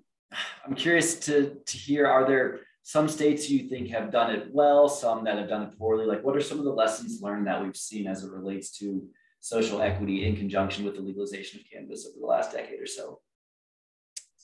I'm 0.65 0.75
curious 0.75 1.19
to, 1.21 1.57
to 1.65 1.77
hear 1.77 2.07
are 2.07 2.27
there 2.27 2.61
some 2.85 3.09
states 3.09 3.49
you 3.49 3.67
think 3.69 3.89
have 3.89 4.13
done 4.13 4.31
it 4.31 4.49
well, 4.53 4.89
some 4.89 5.25
that 5.25 5.39
have 5.39 5.49
done 5.49 5.63
it 5.63 5.79
poorly? 5.79 6.05
Like, 6.05 6.23
what 6.23 6.37
are 6.37 6.41
some 6.41 6.59
of 6.59 6.65
the 6.65 6.71
lessons 6.71 7.23
learned 7.23 7.47
that 7.47 7.63
we've 7.63 7.75
seen 7.75 8.07
as 8.07 8.23
it 8.23 8.31
relates 8.31 8.79
to 8.79 9.03
social 9.41 9.81
equity 9.81 10.27
in 10.27 10.37
conjunction 10.37 10.85
with 10.85 10.95
the 10.95 11.01
legalization 11.01 11.61
of 11.61 11.67
cannabis 11.71 12.07
over 12.07 12.21
the 12.21 12.27
last 12.27 12.53
decade 12.53 12.81
or 12.81 12.87
so? 12.87 13.21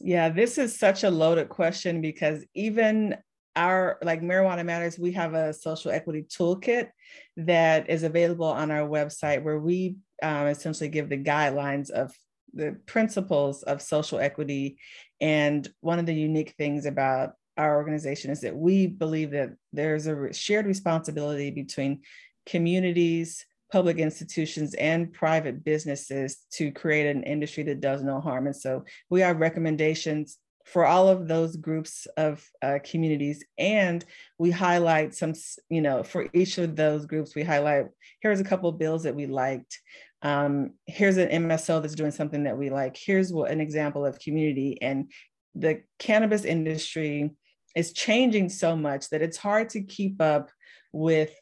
Yeah, 0.00 0.30
this 0.30 0.56
is 0.56 0.78
such 0.78 1.04
a 1.04 1.10
loaded 1.10 1.50
question 1.50 2.00
because 2.00 2.42
even 2.54 3.18
our 3.56 3.98
like 4.02 4.22
marijuana 4.22 4.64
matters 4.64 4.96
we 4.98 5.10
have 5.12 5.34
a 5.34 5.52
social 5.52 5.90
equity 5.90 6.22
toolkit 6.22 6.88
that 7.36 7.90
is 7.90 8.04
available 8.04 8.46
on 8.46 8.70
our 8.70 8.88
website 8.88 9.42
where 9.42 9.58
we 9.58 9.96
um, 10.22 10.46
essentially 10.46 10.88
give 10.88 11.08
the 11.08 11.18
guidelines 11.18 11.90
of 11.90 12.14
the 12.54 12.76
principles 12.86 13.64
of 13.64 13.82
social 13.82 14.18
equity 14.18 14.78
and 15.20 15.68
one 15.80 15.98
of 15.98 16.06
the 16.06 16.14
unique 16.14 16.54
things 16.56 16.86
about 16.86 17.32
our 17.60 17.76
organization 17.76 18.30
is 18.30 18.40
that 18.40 18.56
we 18.56 18.86
believe 18.86 19.30
that 19.30 19.50
there's 19.72 20.06
a 20.06 20.32
shared 20.32 20.66
responsibility 20.66 21.50
between 21.50 22.00
communities 22.46 23.44
public 23.70 23.98
institutions 23.98 24.74
and 24.74 25.12
private 25.12 25.62
businesses 25.62 26.38
to 26.50 26.72
create 26.72 27.06
an 27.06 27.22
industry 27.22 27.62
that 27.62 27.80
does 27.80 28.02
no 28.02 28.20
harm 28.20 28.46
and 28.46 28.56
so 28.56 28.84
we 29.10 29.20
have 29.20 29.38
recommendations 29.38 30.38
for 30.64 30.86
all 30.86 31.08
of 31.08 31.26
those 31.26 31.56
groups 31.56 32.06
of 32.16 32.46
uh, 32.62 32.78
communities. 32.84 33.44
And 33.58 34.04
we 34.38 34.50
highlight 34.50 35.14
some, 35.14 35.34
you 35.68 35.80
know, 35.80 36.02
for 36.02 36.28
each 36.32 36.58
of 36.58 36.76
those 36.76 37.06
groups, 37.06 37.34
we 37.34 37.42
highlight 37.42 37.86
here's 38.20 38.40
a 38.40 38.44
couple 38.44 38.70
bills 38.72 39.02
that 39.02 39.14
we 39.14 39.26
liked. 39.26 39.80
Um, 40.22 40.74
here's 40.86 41.16
an 41.16 41.28
MSO 41.28 41.80
that's 41.80 41.94
doing 41.94 42.10
something 42.10 42.44
that 42.44 42.56
we 42.56 42.70
like. 42.70 42.96
Here's 42.96 43.32
what 43.32 43.50
an 43.50 43.60
example 43.60 44.04
of 44.04 44.20
community. 44.20 44.78
And 44.80 45.10
the 45.54 45.82
cannabis 45.98 46.44
industry 46.44 47.30
is 47.76 47.92
changing 47.92 48.48
so 48.48 48.76
much 48.76 49.10
that 49.10 49.22
it's 49.22 49.36
hard 49.36 49.70
to 49.70 49.82
keep 49.82 50.20
up 50.20 50.50
with 50.92 51.32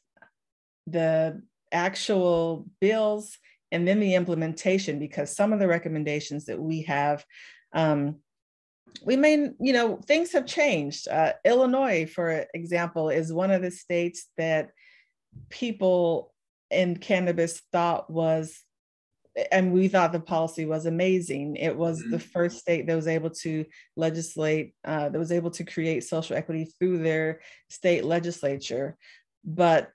the 0.87 1.43
actual 1.73 2.67
bills 2.81 3.39
and 3.71 3.87
then 3.87 4.01
the 4.01 4.15
implementation 4.15 4.99
because 4.99 5.35
some 5.35 5.53
of 5.53 5.59
the 5.59 5.69
recommendations 5.69 6.47
that 6.47 6.61
we 6.61 6.83
have 6.83 7.25
um, 7.75 8.17
we 9.05 9.17
may, 9.17 9.51
you 9.61 9.73
know, 9.73 9.97
things 10.07 10.33
have 10.33 10.47
changed. 10.47 11.09
Uh, 11.09 11.33
Illinois, 11.45 12.07
for 12.07 12.47
example, 12.55 13.11
is 13.11 13.33
one 13.33 13.51
of 13.51 13.63
the 13.63 13.71
states 13.71 14.27
that 14.37 14.71
people 15.51 16.33
in 16.71 16.97
cannabis 16.97 17.61
thought 17.73 18.11
was, 18.11 18.61
and 19.53 19.73
we 19.73 19.89
thought 19.89 20.13
the 20.13 20.21
policy 20.21 20.65
was 20.65 20.87
amazing. 20.87 21.57
It 21.57 21.77
was 21.77 22.01
mm-hmm. 22.01 22.11
the 22.11 22.19
first 22.19 22.59
state 22.59 22.87
that 22.87 22.97
was 22.97 23.07
able 23.07 23.31
to 23.31 23.65
legislate, 23.97 24.75
uh, 24.85 25.09
that 25.09 25.19
was 25.19 25.33
able 25.33 25.51
to 25.53 25.65
create 25.65 26.05
social 26.05 26.37
equity 26.37 26.73
through 26.79 26.99
their 26.99 27.41
state 27.69 28.05
legislature. 28.05 28.97
But 29.45 29.91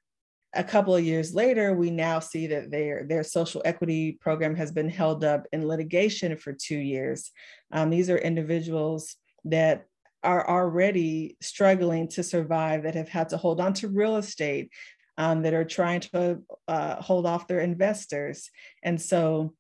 a 0.53 0.63
couple 0.63 0.95
of 0.95 1.03
years 1.03 1.33
later, 1.33 1.73
we 1.73 1.89
now 1.89 2.19
see 2.19 2.47
that 2.47 2.69
their, 2.69 3.05
their 3.07 3.23
social 3.23 3.61
equity 3.65 4.17
program 4.21 4.55
has 4.55 4.71
been 4.71 4.89
held 4.89 5.23
up 5.23 5.47
in 5.51 5.67
litigation 5.67 6.37
for 6.37 6.53
two 6.53 6.77
years. 6.77 7.31
Um, 7.71 7.89
these 7.89 8.09
are 8.09 8.17
individuals 8.17 9.15
that 9.45 9.85
are 10.23 10.47
already 10.47 11.35
struggling 11.41 12.07
to 12.07 12.23
survive, 12.23 12.83
that 12.83 12.95
have 12.95 13.09
had 13.09 13.29
to 13.29 13.37
hold 13.37 13.59
on 13.59 13.73
to 13.73 13.89
real 13.89 14.15
estate, 14.15 14.71
um, 15.17 15.41
that 15.43 15.53
are 15.53 15.65
trying 15.65 15.99
to 15.99 16.39
uh, 16.67 17.01
hold 17.01 17.25
off 17.25 17.47
their 17.47 17.59
investors. 17.59 18.49
And 18.83 19.01
so 19.01 19.53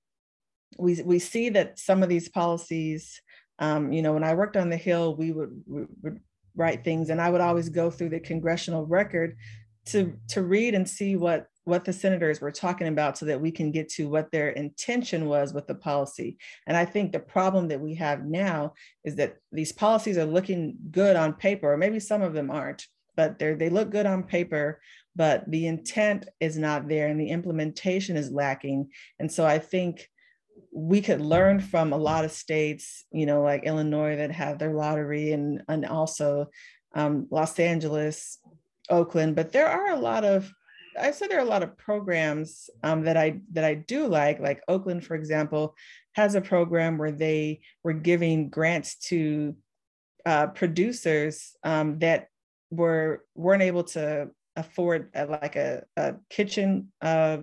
we, 0.77 1.01
we 1.03 1.19
see 1.19 1.49
that 1.49 1.79
some 1.79 2.03
of 2.03 2.09
these 2.09 2.29
policies, 2.29 3.21
um, 3.59 3.91
you 3.91 4.01
know, 4.01 4.13
when 4.13 4.23
I 4.23 4.33
worked 4.33 4.57
on 4.57 4.69
the 4.69 4.77
Hill, 4.77 5.15
we 5.15 5.31
would, 5.31 5.63
we 5.67 5.85
would 6.01 6.19
write 6.55 6.83
things 6.83 7.09
and 7.09 7.21
I 7.21 7.29
would 7.29 7.41
always 7.41 7.69
go 7.69 7.89
through 7.89 8.09
the 8.09 8.19
congressional 8.19 8.85
record 8.85 9.37
to 9.85 10.13
to 10.29 10.41
read 10.41 10.75
and 10.75 10.87
see 10.87 11.15
what 11.15 11.47
what 11.65 11.85
the 11.85 11.93
senators 11.93 12.41
were 12.41 12.51
talking 12.51 12.87
about 12.87 13.17
so 13.17 13.25
that 13.25 13.39
we 13.39 13.49
can 13.49 13.71
get 13.71 13.87
to 13.87 14.09
what 14.09 14.29
their 14.31 14.49
intention 14.49 15.27
was 15.27 15.53
with 15.53 15.65
the 15.65 15.75
policy. 15.75 16.37
And 16.67 16.75
I 16.75 16.83
think 16.83 17.11
the 17.11 17.19
problem 17.19 17.69
that 17.69 17.79
we 17.79 17.95
have 17.95 18.25
now 18.25 18.73
is 19.05 19.15
that 19.15 19.37
these 19.51 19.71
policies 19.71 20.17
are 20.17 20.25
looking 20.25 20.75
good 20.91 21.15
on 21.15 21.33
paper, 21.33 21.71
or 21.71 21.77
maybe 21.77 22.01
some 22.01 22.21
of 22.21 22.33
them 22.33 22.51
aren't, 22.51 22.85
but 23.15 23.39
they 23.39 23.53
they 23.53 23.69
look 23.69 23.91
good 23.91 24.05
on 24.05 24.23
paper, 24.23 24.81
but 25.15 25.49
the 25.49 25.67
intent 25.67 26.27
is 26.39 26.57
not 26.57 26.87
there 26.87 27.07
and 27.07 27.19
the 27.19 27.29
implementation 27.29 28.17
is 28.17 28.31
lacking. 28.31 28.89
And 29.19 29.31
so 29.31 29.45
I 29.45 29.59
think 29.59 30.09
we 30.71 31.01
could 31.01 31.21
learn 31.21 31.59
from 31.59 31.93
a 31.93 31.97
lot 31.97 32.25
of 32.25 32.31
states, 32.31 33.05
you 33.11 33.25
know, 33.25 33.41
like 33.41 33.63
Illinois 33.63 34.15
that 34.17 34.31
have 34.31 34.59
their 34.59 34.73
lottery 34.73 35.31
and, 35.31 35.61
and 35.67 35.85
also 35.85 36.49
um, 36.95 37.27
Los 37.29 37.59
Angeles, 37.59 38.39
Oakland, 38.89 39.35
but 39.35 39.51
there 39.51 39.67
are 39.67 39.91
a 39.91 39.99
lot 39.99 40.23
of 40.23 40.51
I 40.99 41.11
said 41.11 41.29
there 41.29 41.39
are 41.39 41.45
a 41.45 41.49
lot 41.49 41.63
of 41.63 41.77
programs 41.77 42.69
um, 42.83 43.03
that 43.03 43.17
I 43.17 43.41
that 43.53 43.63
I 43.63 43.73
do 43.73 44.07
like. 44.07 44.39
Like 44.39 44.61
Oakland, 44.67 45.03
for 45.03 45.15
example, 45.15 45.75
has 46.13 46.35
a 46.35 46.41
program 46.41 46.97
where 46.97 47.11
they 47.11 47.61
were 47.83 47.93
giving 47.93 48.49
grants 48.49 48.95
to 49.07 49.55
uh, 50.25 50.47
producers 50.47 51.55
um, 51.63 51.99
that 51.99 52.27
were 52.69 53.23
weren't 53.35 53.63
able 53.63 53.83
to 53.83 54.29
afford 54.55 55.09
a, 55.13 55.25
like 55.25 55.55
a, 55.55 55.83
a 55.97 56.15
kitchen 56.29 56.91
uh, 57.01 57.37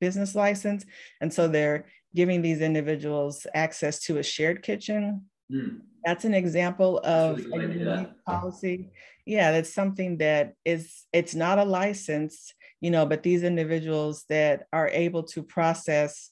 business 0.00 0.34
license, 0.34 0.84
and 1.20 1.32
so 1.32 1.48
they're 1.48 1.86
giving 2.14 2.42
these 2.42 2.60
individuals 2.60 3.46
access 3.54 4.00
to 4.00 4.18
a 4.18 4.22
shared 4.22 4.62
kitchen. 4.62 5.26
Mm. 5.52 5.80
That's 6.04 6.24
an 6.24 6.34
example 6.34 7.00
of 7.04 7.40
a 7.52 8.14
policy 8.26 8.90
yeah 9.28 9.52
that's 9.52 9.72
something 9.72 10.16
that 10.16 10.54
is 10.64 11.04
it's 11.12 11.34
not 11.34 11.58
a 11.58 11.64
license 11.64 12.54
you 12.80 12.90
know 12.90 13.04
but 13.04 13.22
these 13.22 13.42
individuals 13.42 14.24
that 14.30 14.66
are 14.72 14.88
able 14.88 15.22
to 15.22 15.42
process 15.42 16.30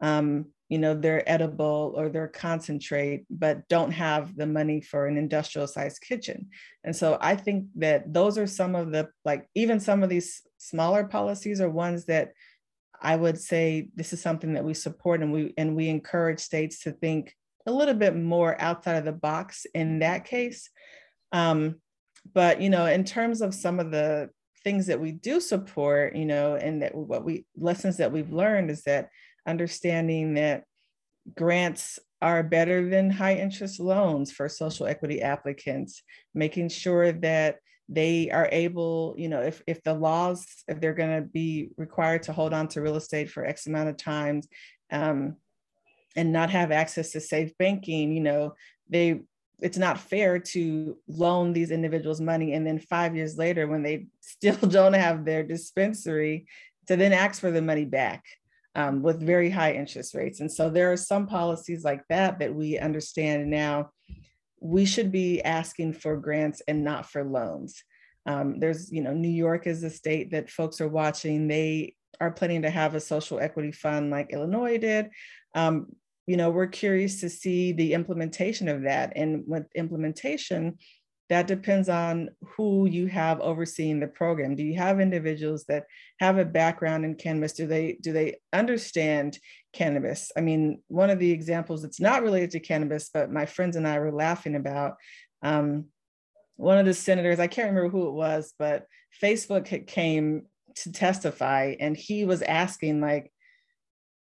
um, 0.00 0.46
you 0.72 0.78
know 0.78 0.94
they're 0.94 1.28
edible 1.30 1.92
or 1.96 2.08
they're 2.08 2.28
concentrate 2.48 3.26
but 3.28 3.68
don't 3.68 3.90
have 3.90 4.34
the 4.36 4.46
money 4.46 4.80
for 4.80 5.06
an 5.06 5.18
industrial 5.18 5.66
sized 5.66 6.00
kitchen. 6.00 6.48
And 6.84 6.96
so 6.96 7.18
i 7.20 7.36
think 7.36 7.66
that 7.76 8.12
those 8.12 8.38
are 8.38 8.46
some 8.46 8.74
of 8.74 8.90
the 8.90 9.08
like 9.24 9.48
even 9.54 9.80
some 9.80 10.02
of 10.02 10.08
these 10.08 10.42
smaller 10.58 11.04
policies 11.04 11.60
are 11.60 11.68
ones 11.86 12.06
that 12.06 12.32
i 13.00 13.14
would 13.14 13.38
say 13.38 13.88
this 13.96 14.12
is 14.12 14.22
something 14.22 14.54
that 14.54 14.64
we 14.64 14.74
support 14.74 15.22
and 15.22 15.32
we 15.32 15.52
and 15.58 15.76
we 15.76 15.88
encourage 15.88 16.40
states 16.40 16.80
to 16.84 16.90
think 16.92 17.34
a 17.66 17.72
little 17.72 17.94
bit 17.94 18.16
more 18.16 18.60
outside 18.60 18.96
of 18.96 19.04
the 19.04 19.12
box 19.12 19.66
in 19.74 20.00
that 20.00 20.24
case. 20.24 20.70
Um, 21.32 21.76
but 22.34 22.60
you 22.60 22.70
know 22.70 22.86
in 22.86 23.04
terms 23.04 23.42
of 23.42 23.54
some 23.54 23.80
of 23.80 23.90
the 23.90 24.30
things 24.64 24.86
that 24.86 25.00
we 25.00 25.10
do 25.10 25.40
support 25.40 26.14
you 26.14 26.24
know 26.24 26.54
and 26.54 26.82
that 26.82 26.94
what 26.94 27.24
we 27.24 27.44
lessons 27.56 27.96
that 27.96 28.12
we've 28.12 28.32
learned 28.32 28.70
is 28.70 28.82
that 28.84 29.08
understanding 29.46 30.34
that 30.34 30.64
grants 31.36 31.98
are 32.20 32.42
better 32.42 32.88
than 32.88 33.10
high 33.10 33.34
interest 33.34 33.80
loans 33.80 34.30
for 34.30 34.48
social 34.48 34.86
equity 34.86 35.22
applicants 35.22 36.02
making 36.34 36.68
sure 36.68 37.12
that 37.12 37.58
they 37.88 38.30
are 38.30 38.48
able 38.52 39.14
you 39.18 39.28
know 39.28 39.40
if, 39.40 39.62
if 39.66 39.82
the 39.82 39.92
laws 39.92 40.46
if 40.68 40.80
they're 40.80 40.94
going 40.94 41.20
to 41.20 41.28
be 41.28 41.70
required 41.76 42.22
to 42.22 42.32
hold 42.32 42.52
on 42.52 42.68
to 42.68 42.80
real 42.80 42.96
estate 42.96 43.30
for 43.30 43.44
x 43.44 43.66
amount 43.66 43.88
of 43.88 43.96
times 43.96 44.48
um, 44.90 45.36
and 46.16 46.32
not 46.32 46.50
have 46.50 46.70
access 46.70 47.10
to 47.10 47.20
safe 47.20 47.56
banking 47.58 48.12
you 48.12 48.20
know 48.20 48.54
they 48.88 49.20
it's 49.60 49.78
not 49.78 49.98
fair 49.98 50.38
to 50.40 50.96
loan 51.06 51.52
these 51.52 51.70
individuals 51.70 52.20
money 52.20 52.52
and 52.52 52.66
then 52.66 52.78
five 52.78 53.14
years 53.14 53.36
later 53.36 53.66
when 53.66 53.82
they 53.82 54.06
still 54.20 54.56
don't 54.56 54.94
have 54.94 55.24
their 55.24 55.42
dispensary 55.42 56.46
to 56.86 56.96
then 56.96 57.12
ask 57.12 57.40
for 57.40 57.50
the 57.50 57.62
money 57.62 57.84
back 57.84 58.24
um, 58.74 59.02
with 59.02 59.20
very 59.20 59.50
high 59.50 59.72
interest 59.72 60.14
rates 60.14 60.40
and 60.40 60.50
so 60.50 60.70
there 60.70 60.92
are 60.92 60.96
some 60.96 61.26
policies 61.26 61.84
like 61.84 62.02
that 62.08 62.38
that 62.38 62.54
we 62.54 62.78
understand 62.78 63.50
now 63.50 63.90
we 64.60 64.84
should 64.84 65.10
be 65.10 65.42
asking 65.42 65.92
for 65.92 66.16
grants 66.16 66.62
and 66.68 66.82
not 66.84 67.10
for 67.10 67.24
loans 67.24 67.82
um, 68.26 68.60
there's 68.60 68.92
you 68.92 69.02
know 69.02 69.12
new 69.12 69.28
york 69.28 69.66
is 69.66 69.82
a 69.82 69.90
state 69.90 70.30
that 70.30 70.50
folks 70.50 70.80
are 70.80 70.88
watching 70.88 71.48
they 71.48 71.94
are 72.22 72.30
planning 72.30 72.62
to 72.62 72.70
have 72.70 72.94
a 72.94 73.00
social 73.00 73.40
equity 73.40 73.72
fund 73.72 74.10
like 74.10 74.32
Illinois 74.32 74.78
did. 74.78 75.10
Um, 75.54 75.88
you 76.26 76.36
know, 76.36 76.50
we're 76.50 76.68
curious 76.68 77.20
to 77.20 77.28
see 77.28 77.72
the 77.72 77.94
implementation 77.94 78.68
of 78.68 78.82
that. 78.82 79.12
And 79.16 79.42
with 79.46 79.66
implementation, 79.74 80.78
that 81.28 81.46
depends 81.46 81.88
on 81.88 82.30
who 82.56 82.86
you 82.86 83.06
have 83.06 83.40
overseeing 83.40 84.00
the 84.00 84.06
program. 84.06 84.54
Do 84.54 84.62
you 84.62 84.76
have 84.78 85.00
individuals 85.00 85.64
that 85.68 85.84
have 86.20 86.38
a 86.38 86.44
background 86.44 87.04
in 87.04 87.14
cannabis? 87.14 87.52
Do 87.52 87.66
they 87.66 87.98
do 88.00 88.12
they 88.12 88.36
understand 88.52 89.38
cannabis? 89.72 90.30
I 90.36 90.40
mean, 90.40 90.82
one 90.88 91.10
of 91.10 91.18
the 91.18 91.30
examples 91.30 91.82
that's 91.82 92.00
not 92.00 92.22
related 92.22 92.50
to 92.52 92.60
cannabis, 92.60 93.10
but 93.12 93.32
my 93.32 93.46
friends 93.46 93.76
and 93.76 93.86
I 93.86 93.98
were 93.98 94.12
laughing 94.12 94.56
about. 94.56 94.96
Um, 95.42 95.86
one 96.56 96.78
of 96.78 96.86
the 96.86 96.94
senators, 96.94 97.40
I 97.40 97.46
can't 97.46 97.68
remember 97.68 97.88
who 97.88 98.08
it 98.08 98.12
was, 98.12 98.52
but 98.58 98.86
Facebook 99.20 99.86
came 99.86 100.46
to 100.76 100.92
testify, 100.92 101.74
and 101.80 101.96
he 101.96 102.24
was 102.24 102.42
asking 102.42 103.00
like, 103.00 103.32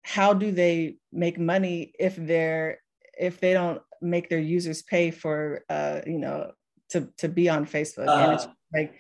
how 0.04 0.34
do 0.34 0.52
they 0.52 0.98
make 1.12 1.40
money 1.40 1.94
if 2.00 2.16
they're 2.16 2.80
if 3.18 3.40
they 3.40 3.54
don't 3.54 3.82
make 4.02 4.30
their 4.30 4.40
users 4.40 4.82
pay 4.82 5.12
for 5.12 5.64
uh, 5.70 6.02
you 6.06 6.18
know 6.18 6.52
to 6.94 7.10
to 7.18 7.28
be 7.28 7.50
on 7.50 7.66
Facebook. 7.66 8.08
Uh, 8.08 8.24
and 8.24 8.34
it's 8.34 8.46
uh-huh. 8.46 8.54
like 8.74 8.94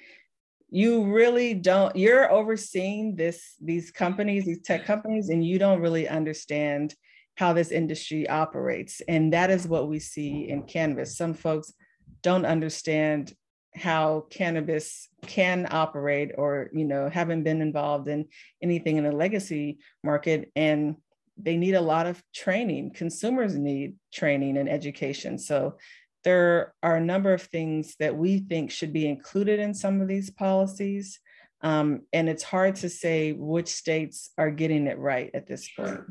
you 0.69 1.05
really 1.05 1.53
don't 1.53 1.95
you're 1.95 2.31
overseeing 2.31 3.15
this 3.15 3.55
these 3.61 3.91
companies 3.91 4.45
these 4.45 4.61
tech 4.61 4.85
companies 4.85 5.29
and 5.29 5.45
you 5.45 5.59
don't 5.59 5.81
really 5.81 6.07
understand 6.07 6.95
how 7.35 7.53
this 7.53 7.71
industry 7.71 8.27
operates. 8.29 9.01
And 9.07 9.33
that 9.33 9.49
is 9.49 9.67
what 9.67 9.87
we 9.87 9.99
see 9.99 10.49
in 10.49 10.63
cannabis. 10.63 11.17
Some 11.17 11.33
folks 11.33 11.73
don't 12.21 12.45
understand 12.45 13.33
how 13.75 14.27
cannabis 14.29 15.07
can 15.25 15.67
operate 15.71 16.31
or 16.37 16.69
you 16.73 16.85
know 16.85 17.09
haven't 17.09 17.43
been 17.43 17.61
involved 17.61 18.07
in 18.07 18.25
anything 18.61 18.97
in 18.97 19.03
the 19.03 19.11
legacy 19.11 19.79
market. 20.03 20.51
And 20.55 20.95
they 21.37 21.57
need 21.57 21.73
a 21.73 21.81
lot 21.81 22.05
of 22.05 22.21
training. 22.33 22.93
Consumers 22.93 23.57
need 23.57 23.95
training 24.13 24.57
and 24.57 24.69
education. 24.69 25.39
So 25.39 25.77
there 26.23 26.73
are 26.81 26.95
a 26.95 27.03
number 27.03 27.33
of 27.33 27.41
things 27.41 27.95
that 27.99 28.15
we 28.15 28.39
think 28.39 28.71
should 28.71 28.93
be 28.93 29.07
included 29.07 29.59
in 29.59 29.73
some 29.73 30.01
of 30.01 30.07
these 30.07 30.29
policies. 30.29 31.19
Um, 31.61 32.01
and 32.11 32.27
it's 32.27 32.43
hard 32.43 32.75
to 32.77 32.89
say 32.89 33.31
which 33.31 33.69
states 33.69 34.31
are 34.37 34.51
getting 34.51 34.87
it 34.87 34.99
right 34.99 35.31
at 35.33 35.47
this 35.47 35.69
point. 35.75 36.01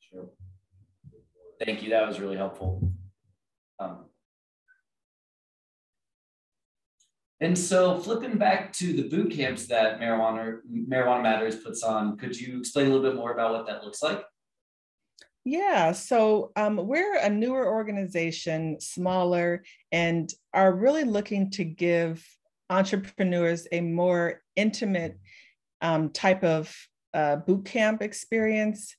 Sure. 0.00 0.30
Thank 1.64 1.82
you. 1.82 1.90
That 1.90 2.06
was 2.06 2.20
really 2.20 2.36
helpful. 2.36 2.92
Um, 3.78 4.06
and 7.40 7.58
so 7.58 7.98
flipping 7.98 8.38
back 8.38 8.72
to 8.74 8.92
the 8.92 9.08
boot 9.08 9.32
camps 9.32 9.66
that 9.66 10.00
Marijuana, 10.00 10.58
Marijuana 10.70 11.22
Matters 11.22 11.56
puts 11.56 11.82
on, 11.82 12.16
could 12.16 12.38
you 12.38 12.60
explain 12.60 12.86
a 12.86 12.90
little 12.90 13.10
bit 13.10 13.16
more 13.16 13.32
about 13.32 13.52
what 13.52 13.66
that 13.66 13.84
looks 13.84 14.02
like? 14.02 14.24
Yeah, 15.48 15.92
so 15.92 16.50
um, 16.56 16.76
we're 16.76 17.18
a 17.18 17.30
newer 17.30 17.68
organization, 17.68 18.80
smaller, 18.80 19.62
and 19.92 20.28
are 20.52 20.74
really 20.74 21.04
looking 21.04 21.52
to 21.52 21.62
give 21.62 22.26
entrepreneurs 22.68 23.68
a 23.70 23.80
more 23.80 24.42
intimate 24.56 25.20
um, 25.82 26.10
type 26.10 26.42
of 26.42 26.76
uh, 27.14 27.36
boot 27.36 27.64
camp 27.64 28.02
experience. 28.02 28.96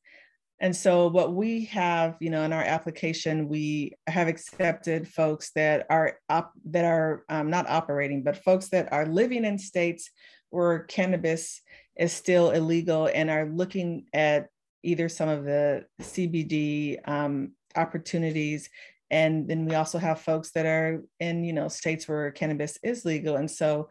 And 0.62 0.74
so, 0.74 1.08
what 1.08 1.34
we 1.34 1.66
have, 1.66 2.16
you 2.22 2.30
know, 2.30 2.44
in 2.44 2.54
our 2.54 2.64
application, 2.64 3.50
we 3.50 3.98
have 4.08 4.30
accepted 4.30 5.06
folks 5.06 5.52
that 5.52 5.86
are 5.90 6.18
op- 6.30 6.54
that 6.70 6.86
are 6.86 7.26
um, 7.28 7.50
not 7.50 7.70
operating, 7.70 8.24
but 8.24 8.42
folks 8.46 8.70
that 8.70 8.94
are 8.94 9.06
living 9.06 9.44
in 9.44 9.60
states 9.60 10.12
where 10.52 10.80
cannabis 10.80 11.62
is 11.98 12.14
still 12.14 12.52
illegal 12.52 13.10
and 13.14 13.30
are 13.30 13.50
looking 13.50 14.06
at 14.14 14.48
either 14.88 15.10
some 15.10 15.28
of 15.28 15.44
the 15.44 15.86
CBD 16.02 16.98
um, 17.08 17.52
opportunities. 17.76 18.70
And 19.12 19.48
then 19.48 19.66
we 19.66 19.76
also 19.76 19.98
have 19.98 20.22
folks 20.22 20.52
that 20.52 20.66
are 20.66 21.04
in, 21.20 21.44
you 21.44 21.54
know, 21.54 21.68
states 21.68 22.08
where 22.08 22.32
cannabis 22.32 22.78
is 22.84 23.04
legal. 23.04 23.36
And 23.36 23.52
so 23.52 23.90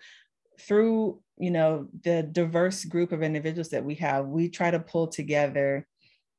through, 0.59 1.21
you 1.39 1.51
know, 1.51 1.89
the 2.03 2.23
diverse 2.23 2.85
group 2.85 3.13
of 3.13 3.23
individuals 3.23 3.69
that 3.71 3.85
we 3.85 3.95
have, 3.97 4.27
we 4.27 4.49
try 4.49 4.71
to 4.71 4.81
pull 4.81 5.07
together 5.07 5.87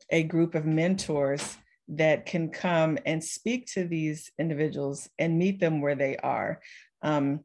a 0.10 0.24
group 0.24 0.56
of 0.56 0.66
mentors 0.66 1.58
that 1.90 2.26
can 2.26 2.50
come 2.50 2.98
and 3.06 3.24
speak 3.24 3.68
to 3.68 3.86
these 3.86 4.32
individuals 4.40 5.08
and 5.20 5.38
meet 5.38 5.60
them 5.60 5.82
where 5.82 5.96
they 5.96 6.18
are. 6.18 6.60
Um, 7.02 7.42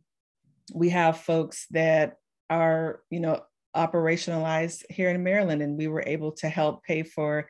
we 0.74 0.88
have 0.90 1.20
folks 1.20 1.66
that 1.70 2.16
are, 2.48 3.00
you 3.10 3.20
know, 3.20 3.42
operationalized 3.76 4.82
here 4.90 5.10
in 5.10 5.22
Maryland, 5.22 5.62
and 5.62 5.76
we 5.76 5.88
were 5.88 6.04
able 6.06 6.32
to 6.32 6.48
help 6.48 6.82
pay 6.84 7.02
for 7.02 7.48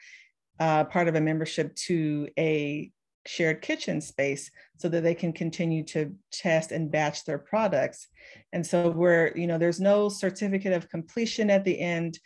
uh, 0.61 0.85
part 0.85 1.09
of 1.09 1.15
a 1.15 1.21
membership 1.21 1.75
to 1.75 2.29
a 2.39 2.91
shared 3.27 3.63
kitchen 3.63 4.01
space 4.01 4.51
so 4.79 4.89
that 4.89 5.03
they 5.03 5.15
can 5.15 5.33
continue 5.33 5.85
to 5.85 6.15
test 6.33 6.73
and 6.73 6.91
batch 6.91 7.25
their 7.25 7.39
products. 7.39 8.09
And 8.53 8.67
so 8.67 8.91
we're, 8.91 9.33
you 9.37 9.47
know, 9.47 9.59
there's 9.59 9.81
no 9.81 10.09
certificate 10.09 10.73
of 10.73 10.89
completion 10.89 11.51
at 11.51 11.65
the 11.65 11.79
end, 11.79 12.19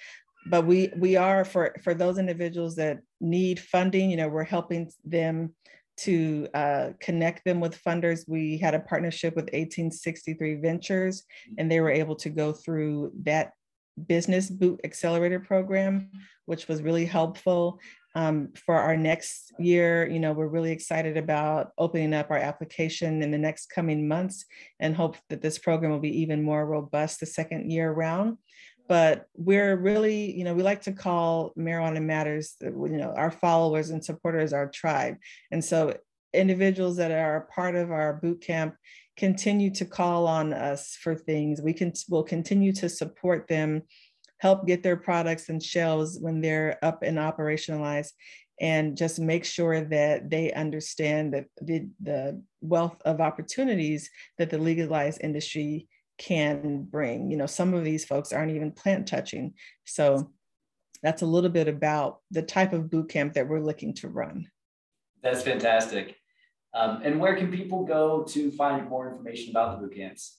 but 0.49 0.65
we 0.65 0.93
we 0.97 1.17
are 1.17 1.45
for 1.45 1.75
for 1.83 1.93
those 1.93 2.19
individuals 2.19 2.77
that 2.77 3.01
need 3.21 3.59
funding, 3.59 4.11
you 4.11 4.17
know, 4.17 4.29
we're 4.29 4.45
helping 4.45 4.91
them 5.05 5.55
to 5.99 6.47
uh, 6.55 6.91
connect 7.01 7.45
them 7.45 7.59
with 7.59 7.83
funders. 7.83 8.25
We 8.29 8.59
had 8.59 8.75
a 8.75 8.81
partnership 8.81 9.35
with 9.35 9.45
1863 9.45 10.57
Ventures, 10.57 11.25
and 11.59 11.71
they 11.71 11.81
were 11.81 11.91
able 11.91 12.17
to 12.17 12.29
go 12.29 12.53
through 12.53 13.13
that 13.23 13.53
business 14.07 14.51
boot 14.51 14.81
accelerator 14.85 15.41
program, 15.41 16.11
which 16.47 16.69
was 16.69 16.83
really 16.83 17.05
helpful. 17.05 17.81
Um, 18.15 18.49
for 18.55 18.77
our 18.77 18.97
next 18.97 19.53
year, 19.59 20.09
you 20.09 20.19
know, 20.19 20.33
we're 20.33 20.47
really 20.47 20.73
excited 20.73 21.19
about 21.19 21.73
opening 21.77 22.15
up 22.15 22.31
our 22.31 22.39
application 22.39 23.23
in 23.23 23.31
the 23.31 23.37
next 23.37 23.67
coming 23.67 24.09
months 24.09 24.47
and 24.81 24.97
hope 24.97 25.17
that 25.29 25.43
this 25.43 25.59
program 25.59 25.93
will 25.93 25.99
be 25.99 26.23
even 26.23 26.43
more 26.43 26.65
robust 26.65 27.21
the 27.21 27.27
second 27.27 27.71
year 27.71 27.91
around. 27.91 28.39
But 28.89 29.27
we're 29.35 29.77
really, 29.77 30.35
you 30.35 30.45
know, 30.45 30.55
we 30.55 30.63
like 30.63 30.83
to 30.83 30.93
call 30.93 31.53
Marijuana 31.59 32.03
Matters, 32.03 32.57
you 32.63 32.97
know, 32.97 33.13
our 33.17 33.31
followers 33.31 33.91
and 33.91 34.03
supporters, 34.03 34.53
our 34.53 34.71
tribe. 34.71 35.17
And 35.51 35.63
so 35.63 35.97
individuals 36.33 36.97
that 36.97 37.11
are 37.11 37.49
part 37.55 37.75
of 37.75 37.91
our 37.91 38.15
boot 38.15 38.41
camp 38.41 38.77
continue 39.17 39.71
to 39.71 39.85
call 39.85 40.27
on 40.27 40.53
us 40.53 40.97
for 41.01 41.15
things. 41.15 41.63
We 41.63 41.73
can 41.73 41.93
will 42.09 42.23
continue 42.23 42.73
to 42.75 42.89
support 42.89 43.49
them, 43.49 43.83
help 44.39 44.67
get 44.67 44.83
their 44.83 44.97
products 44.97 45.49
and 45.49 45.63
shelves 45.63 46.19
when 46.21 46.41
they're 46.41 46.79
up 46.83 47.03
and 47.03 47.19
operationalized, 47.19 48.13
and 48.61 48.97
just 48.97 49.19
make 49.19 49.45
sure 49.45 49.83
that 49.83 50.31
they 50.31 50.53
understand 50.53 51.35
that 51.35 51.47
the, 51.61 51.89
the 52.03 52.43
wealth 52.61 53.01
of 53.05 53.21
opportunities 53.21 54.11
that 54.39 54.51
the 54.51 54.59
legalized 54.59 55.21
industry 55.23 55.89
can 56.19 56.83
bring. 56.83 57.31
You 57.31 57.37
know, 57.37 57.47
some 57.47 57.75
of 57.75 57.85
these 57.85 58.05
folks 58.05 58.33
aren't 58.33 58.53
even 58.53 58.73
plant 58.73 59.07
touching. 59.07 59.55
So 59.85 60.31
that's 61.03 61.23
a 61.23 61.27
little 61.27 61.51
bit 61.51 61.69
about 61.69 62.21
the 62.31 62.43
type 62.43 62.73
of 62.73 62.91
boot 62.91 63.11
camp 63.11 63.35
that 63.35 63.49
we're 63.49 63.61
looking 63.61 63.95
to 63.95 64.09
run. 64.09 64.49
That's 65.23 65.43
fantastic. 65.43 66.17
Um, 66.77 67.01
and 67.03 67.19
where 67.19 67.35
can 67.35 67.51
people 67.51 67.85
go 67.85 68.23
to 68.25 68.51
find 68.51 68.89
more 68.89 69.11
information 69.11 69.51
about 69.51 69.81
the 69.81 69.87
boot 69.87 69.97
camps? 69.97 70.39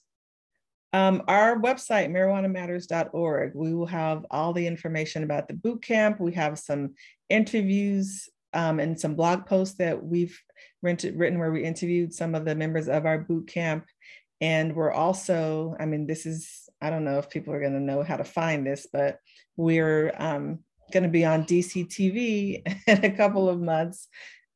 Um, 0.92 1.22
our 1.26 1.58
website, 1.58 2.10
marijuanamatters.org, 2.10 3.52
we 3.54 3.74
will 3.74 3.86
have 3.86 4.24
all 4.30 4.52
the 4.52 4.66
information 4.66 5.24
about 5.24 5.48
the 5.48 5.54
boot 5.54 5.82
camp. 5.82 6.20
We 6.20 6.32
have 6.32 6.58
some 6.58 6.94
interviews 7.28 8.28
um, 8.54 8.78
and 8.78 8.98
some 8.98 9.16
blog 9.16 9.46
posts 9.46 9.76
that 9.78 10.02
we've 10.02 10.40
rented, 10.80 11.18
written 11.18 11.40
where 11.40 11.50
we 11.50 11.64
interviewed 11.64 12.14
some 12.14 12.36
of 12.36 12.44
the 12.44 12.54
members 12.54 12.88
of 12.88 13.04
our 13.04 13.18
boot 13.18 13.48
camp. 13.48 13.84
And 14.40 14.76
we're 14.76 14.92
also, 14.92 15.76
I 15.80 15.86
mean, 15.86 16.06
this 16.06 16.24
is, 16.24 16.68
I 16.80 16.88
don't 16.88 17.04
know 17.04 17.18
if 17.18 17.28
people 17.28 17.52
are 17.52 17.60
going 17.60 17.72
to 17.72 17.80
know 17.80 18.04
how 18.04 18.16
to 18.16 18.24
find 18.24 18.64
this, 18.64 18.86
but 18.90 19.18
we're 19.56 20.14
um, 20.16 20.60
going 20.92 21.02
to 21.02 21.08
be 21.08 21.24
on 21.24 21.44
DCTV 21.44 22.62
in 22.86 23.04
a 23.04 23.16
couple 23.16 23.48
of 23.48 23.60
months 23.60 24.06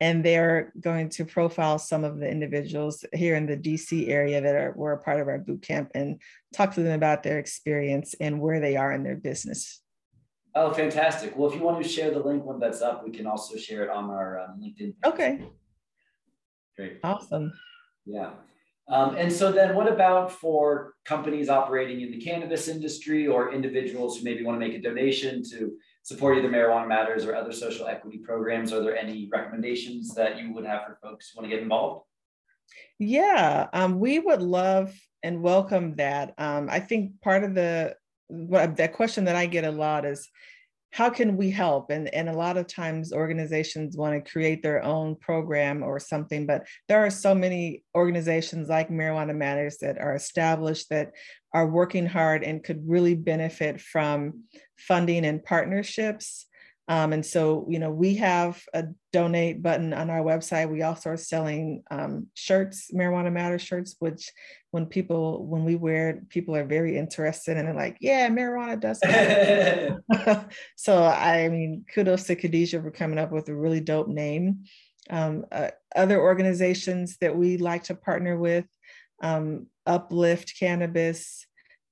and 0.02 0.24
they're 0.24 0.72
going 0.80 1.08
to 1.08 1.24
profile 1.24 1.78
some 1.78 2.02
of 2.02 2.18
the 2.18 2.28
individuals 2.28 3.04
here 3.12 3.36
in 3.36 3.46
the 3.46 3.56
DC 3.56 4.08
area 4.08 4.40
that 4.40 4.56
are 4.56 4.72
were 4.72 4.94
a 4.94 4.98
part 4.98 5.20
of 5.20 5.28
our 5.28 5.38
boot 5.38 5.62
camp 5.62 5.92
and 5.94 6.20
talk 6.52 6.74
to 6.74 6.82
them 6.82 6.94
about 6.94 7.22
their 7.22 7.38
experience 7.38 8.12
and 8.18 8.40
where 8.40 8.58
they 8.58 8.74
are 8.74 8.92
in 8.92 9.04
their 9.04 9.14
business. 9.14 9.80
Oh, 10.56 10.72
fantastic! 10.72 11.36
Well, 11.36 11.48
if 11.48 11.54
you 11.54 11.62
want 11.62 11.80
to 11.80 11.88
share 11.88 12.10
the 12.10 12.18
link 12.18 12.44
when 12.44 12.58
that's 12.58 12.82
up, 12.82 13.04
we 13.04 13.12
can 13.12 13.28
also 13.28 13.56
share 13.56 13.84
it 13.84 13.90
on 13.90 14.10
our 14.10 14.40
um, 14.40 14.60
LinkedIn. 14.60 14.76
Page. 14.78 14.94
Okay. 15.06 15.46
Great. 16.76 16.98
Awesome. 17.04 17.52
Yeah. 18.04 18.30
Um, 18.88 19.14
and 19.14 19.32
so 19.32 19.52
then 19.52 19.76
what 19.76 19.86
about 19.86 20.32
for 20.32 20.94
companies 21.04 21.48
operating 21.48 22.00
in 22.00 22.10
the 22.10 22.20
cannabis 22.20 22.66
industry 22.66 23.28
or 23.28 23.52
individuals 23.52 24.18
who 24.18 24.24
maybe 24.24 24.42
want 24.42 24.60
to 24.60 24.66
make 24.66 24.76
a 24.76 24.82
donation 24.82 25.44
to 25.50 25.76
support 26.02 26.38
either 26.38 26.48
Marijuana 26.48 26.88
Matters 26.88 27.24
or 27.24 27.34
other 27.34 27.52
social 27.52 27.86
equity 27.86 28.18
programs? 28.18 28.72
Are 28.72 28.82
there 28.82 28.96
any 28.96 29.28
recommendations 29.32 30.14
that 30.14 30.38
you 30.38 30.52
would 30.52 30.66
have 30.66 30.82
for 30.86 30.98
folks 31.02 31.30
who 31.30 31.40
want 31.40 31.50
to 31.50 31.56
get 31.56 31.62
involved? 31.62 32.06
Yeah, 32.98 33.68
um, 33.72 33.98
we 33.98 34.18
would 34.18 34.42
love 34.42 34.94
and 35.22 35.42
welcome 35.42 35.96
that. 35.96 36.34
Um, 36.38 36.68
I 36.70 36.80
think 36.80 37.20
part 37.20 37.44
of 37.44 37.54
the 37.54 37.96
what 38.28 38.76
that 38.76 38.94
question 38.94 39.24
that 39.24 39.36
I 39.36 39.46
get 39.46 39.64
a 39.64 39.70
lot 39.70 40.04
is 40.04 40.28
how 40.92 41.08
can 41.08 41.36
we 41.36 41.50
help 41.50 41.90
and 41.90 42.12
and 42.14 42.28
a 42.28 42.36
lot 42.36 42.56
of 42.56 42.66
times 42.66 43.12
organizations 43.12 43.96
want 43.96 44.14
to 44.24 44.30
create 44.30 44.62
their 44.62 44.82
own 44.82 45.16
program 45.16 45.82
or 45.82 45.98
something 45.98 46.46
but 46.46 46.66
there 46.88 47.04
are 47.04 47.10
so 47.10 47.34
many 47.34 47.82
organizations 47.94 48.68
like 48.68 48.90
marijuana 48.90 49.34
matters 49.34 49.78
that 49.78 49.98
are 49.98 50.14
established 50.14 50.88
that 50.90 51.12
are 51.54 51.66
working 51.66 52.06
hard 52.06 52.42
and 52.42 52.64
could 52.64 52.82
really 52.88 53.14
benefit 53.14 53.80
from 53.80 54.44
funding 54.76 55.24
and 55.24 55.44
partnerships 55.44 56.46
um, 56.88 57.12
and 57.12 57.24
so, 57.24 57.64
you 57.68 57.78
know, 57.78 57.90
we 57.90 58.16
have 58.16 58.62
a 58.74 58.84
donate 59.12 59.62
button 59.62 59.92
on 59.94 60.10
our 60.10 60.20
website. 60.20 60.70
We 60.70 60.82
also 60.82 61.10
are 61.10 61.16
selling 61.16 61.84
um, 61.90 62.26
shirts, 62.34 62.90
Marijuana 62.92 63.32
Matters 63.32 63.62
shirts, 63.62 63.94
which 64.00 64.32
when 64.72 64.86
people, 64.86 65.46
when 65.46 65.64
we 65.64 65.76
wear 65.76 66.10
it, 66.10 66.28
people 66.28 66.56
are 66.56 66.64
very 66.64 66.98
interested 66.98 67.56
and 67.56 67.68
they're 67.68 67.74
like, 67.74 67.98
yeah, 68.00 68.28
marijuana 68.28 68.80
does. 68.80 68.98
so, 70.76 71.04
I 71.04 71.48
mean, 71.48 71.84
kudos 71.94 72.24
to 72.24 72.36
Khadijah 72.36 72.82
for 72.82 72.90
coming 72.90 73.18
up 73.18 73.30
with 73.30 73.48
a 73.48 73.54
really 73.54 73.80
dope 73.80 74.08
name. 74.08 74.64
Um, 75.08 75.46
uh, 75.52 75.70
other 75.94 76.20
organizations 76.20 77.16
that 77.20 77.36
we 77.36 77.58
like 77.58 77.84
to 77.84 77.94
partner 77.94 78.36
with, 78.36 78.66
um, 79.22 79.66
Uplift 79.87 80.54
Cannabis, 80.58 81.46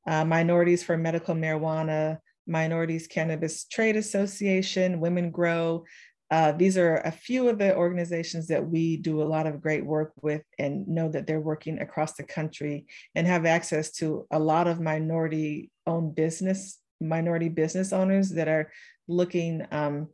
uh, 0.07 0.25
Minorities 0.25 0.83
for 0.83 0.97
Medical 0.97 1.35
Marijuana, 1.35 2.19
Minorities 2.47 3.07
Cannabis 3.07 3.65
Trade 3.65 3.97
Association, 3.97 5.01
Women 5.01 5.31
Grow. 5.31 5.85
Uh, 6.31 6.53
these 6.53 6.79
are 6.79 6.97
a 6.99 7.11
few 7.11 7.49
of 7.49 7.59
the 7.59 7.75
organizations 7.75 8.47
that 8.47 8.65
we 8.65 8.97
do 8.97 9.21
a 9.21 9.25
lot 9.25 9.47
of 9.47 9.61
great 9.61 9.85
work 9.85 10.13
with 10.23 10.43
and 10.59 10.87
know 10.87 11.09
that 11.09 11.27
they're 11.27 11.41
working 11.41 11.81
across 11.81 12.15
the 12.15 12.23
country 12.23 12.87
and 13.17 13.27
have 13.27 13.47
access 13.47 13.91
to 13.91 14.27
a 14.31 14.39
lot 14.39 14.69
of 14.69 14.81
minority 14.81 15.71
owned 15.87 16.15
business, 16.15 16.79
minority 17.01 17.49
business 17.49 17.93
owners 17.93 18.31
that 18.31 18.47
are 18.47 18.71
looking 19.09 19.67
um, 19.73 20.09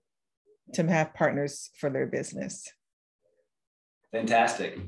to 0.73 0.87
have 0.87 1.15
partners 1.15 1.71
for 1.79 1.91
their 1.91 2.07
business. 2.07 2.67
Fantastic. 4.11 4.79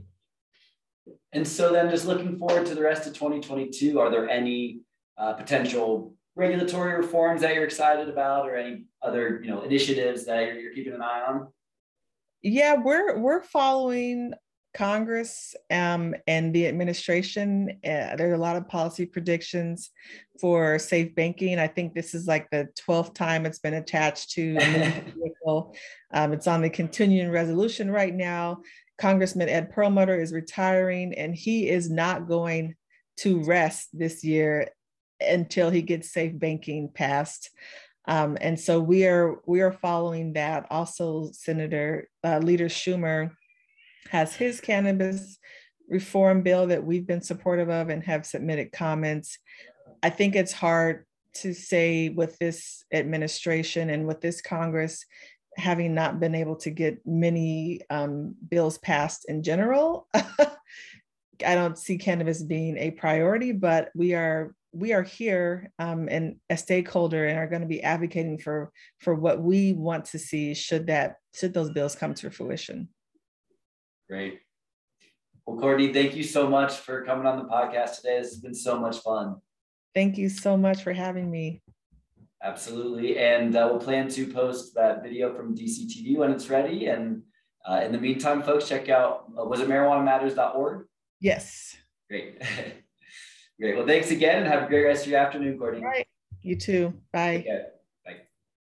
And 1.32 1.46
so 1.46 1.72
then 1.72 1.90
just 1.90 2.06
looking 2.06 2.38
forward 2.38 2.66
to 2.66 2.74
the 2.74 2.82
rest 2.82 3.06
of 3.06 3.14
2022, 3.14 4.00
are 4.00 4.10
there 4.10 4.28
any 4.28 4.80
uh, 5.18 5.34
potential 5.34 6.14
regulatory 6.36 6.96
reforms 6.96 7.42
that 7.42 7.54
you're 7.54 7.64
excited 7.64 8.08
about 8.08 8.48
or 8.48 8.56
any 8.56 8.84
other 9.02 9.40
you 9.42 9.50
know 9.50 9.62
initiatives 9.62 10.24
that 10.24 10.46
you're, 10.46 10.60
you're 10.60 10.72
keeping 10.72 10.94
an 10.94 11.02
eye 11.02 11.24
on? 11.28 11.48
Yeah 12.42 12.74
we're 12.74 13.18
we're 13.18 13.42
following 13.42 14.32
congress 14.74 15.56
um, 15.70 16.14
and 16.28 16.54
the 16.54 16.68
administration. 16.68 17.70
Uh, 17.84 18.14
there 18.16 18.30
are 18.30 18.34
a 18.34 18.38
lot 18.38 18.54
of 18.54 18.68
policy 18.68 19.04
predictions 19.04 19.90
for 20.40 20.78
safe 20.78 21.14
banking. 21.16 21.58
I 21.58 21.66
think 21.66 21.94
this 21.94 22.14
is 22.14 22.28
like 22.28 22.48
the 22.50 22.68
12th 22.88 23.14
time 23.14 23.44
it's 23.44 23.58
been 23.58 23.74
attached 23.74 24.30
to 24.32 24.56
um, 26.12 26.32
it's 26.32 26.46
on 26.46 26.62
the 26.62 26.70
continuing 26.70 27.32
resolution 27.32 27.90
right 27.90 28.14
now 28.14 28.60
congressman 28.98 29.48
ed 29.48 29.70
perlmutter 29.70 30.20
is 30.20 30.32
retiring 30.32 31.14
and 31.14 31.34
he 31.34 31.68
is 31.68 31.88
not 31.90 32.28
going 32.28 32.74
to 33.18 33.42
rest 33.44 33.88
this 33.92 34.24
year 34.24 34.68
until 35.20 35.70
he 35.70 35.82
gets 35.82 36.12
safe 36.12 36.38
banking 36.38 36.90
passed. 36.92 37.50
Um, 38.06 38.38
and 38.40 38.58
so 38.58 38.80
we 38.80 39.06
are 39.06 39.40
we 39.46 39.60
are 39.60 39.72
following 39.72 40.32
that. 40.32 40.66
Also, 40.70 41.30
Senator 41.32 42.08
uh, 42.24 42.38
Leader 42.38 42.68
Schumer 42.68 43.32
has 44.10 44.34
his 44.34 44.60
cannabis 44.60 45.38
reform 45.88 46.42
bill 46.42 46.66
that 46.68 46.84
we've 46.84 47.06
been 47.06 47.20
supportive 47.20 47.68
of 47.68 47.88
and 47.90 48.02
have 48.04 48.24
submitted 48.24 48.72
comments. 48.72 49.38
I 50.02 50.10
think 50.10 50.36
it's 50.36 50.52
hard 50.52 51.04
to 51.34 51.52
say 51.52 52.08
with 52.08 52.38
this 52.38 52.84
administration 52.92 53.90
and 53.90 54.06
with 54.06 54.20
this 54.20 54.40
Congress 54.40 55.04
having 55.58 55.92
not 55.92 56.20
been 56.20 56.34
able 56.34 56.56
to 56.56 56.70
get 56.70 57.04
many 57.04 57.80
um, 57.90 58.34
bills 58.48 58.78
passed 58.78 59.26
in 59.28 59.42
general. 59.42 60.08
I 60.14 61.54
don't 61.54 61.76
see 61.76 61.98
cannabis 61.98 62.42
being 62.42 62.78
a 62.78 62.92
priority, 62.92 63.52
but 63.52 63.90
we 63.94 64.14
are 64.14 64.54
we 64.72 64.92
are 64.92 65.02
here 65.02 65.72
um, 65.78 66.08
and 66.10 66.36
a 66.50 66.56
stakeholder 66.56 67.26
and 67.26 67.38
are 67.38 67.46
going 67.46 67.62
to 67.62 67.68
be 67.68 67.82
advocating 67.82 68.38
for 68.38 68.70
for 68.98 69.14
what 69.14 69.40
we 69.40 69.72
want 69.72 70.04
to 70.06 70.18
see 70.18 70.54
should 70.54 70.86
that 70.86 71.16
should 71.34 71.54
those 71.54 71.70
bills 71.70 71.94
come 71.94 72.14
to 72.14 72.30
fruition. 72.30 72.88
Great. 74.08 74.40
Well 75.46 75.58
courtney 75.58 75.92
thank 75.92 76.14
you 76.14 76.22
so 76.22 76.48
much 76.48 76.74
for 76.74 77.04
coming 77.04 77.26
on 77.26 77.38
the 77.38 77.44
podcast 77.44 77.96
today. 77.96 78.20
This 78.20 78.32
has 78.32 78.40
been 78.40 78.54
so 78.54 78.78
much 78.78 78.98
fun. 78.98 79.36
Thank 79.94 80.18
you 80.18 80.28
so 80.28 80.56
much 80.56 80.82
for 80.82 80.92
having 80.92 81.30
me 81.30 81.62
absolutely 82.42 83.18
and 83.18 83.56
uh, 83.56 83.66
we'll 83.70 83.80
plan 83.80 84.08
to 84.08 84.32
post 84.32 84.74
that 84.74 85.02
video 85.02 85.34
from 85.34 85.56
dctv 85.56 86.16
when 86.16 86.30
it's 86.30 86.48
ready 86.48 86.86
and 86.86 87.22
uh, 87.68 87.80
in 87.84 87.92
the 87.92 87.98
meantime 87.98 88.42
folks 88.42 88.68
check 88.68 88.88
out 88.88 89.24
uh, 89.38 89.44
was 89.44 89.60
it 89.60 89.68
marijuanamatters.org 89.68 90.86
yes 91.20 91.76
great 92.08 92.40
Great. 93.60 93.76
Well, 93.76 93.86
thanks 93.86 94.10
again 94.12 94.38
and 94.38 94.46
have 94.46 94.62
a 94.62 94.66
great 94.66 94.84
rest 94.84 95.04
of 95.04 95.10
your 95.10 95.20
afternoon, 95.20 95.58
Courtney. 95.58 95.80
All 95.80 95.86
right. 95.86 96.06
You 96.42 96.56
too. 96.56 96.94
Bye. 97.12 97.44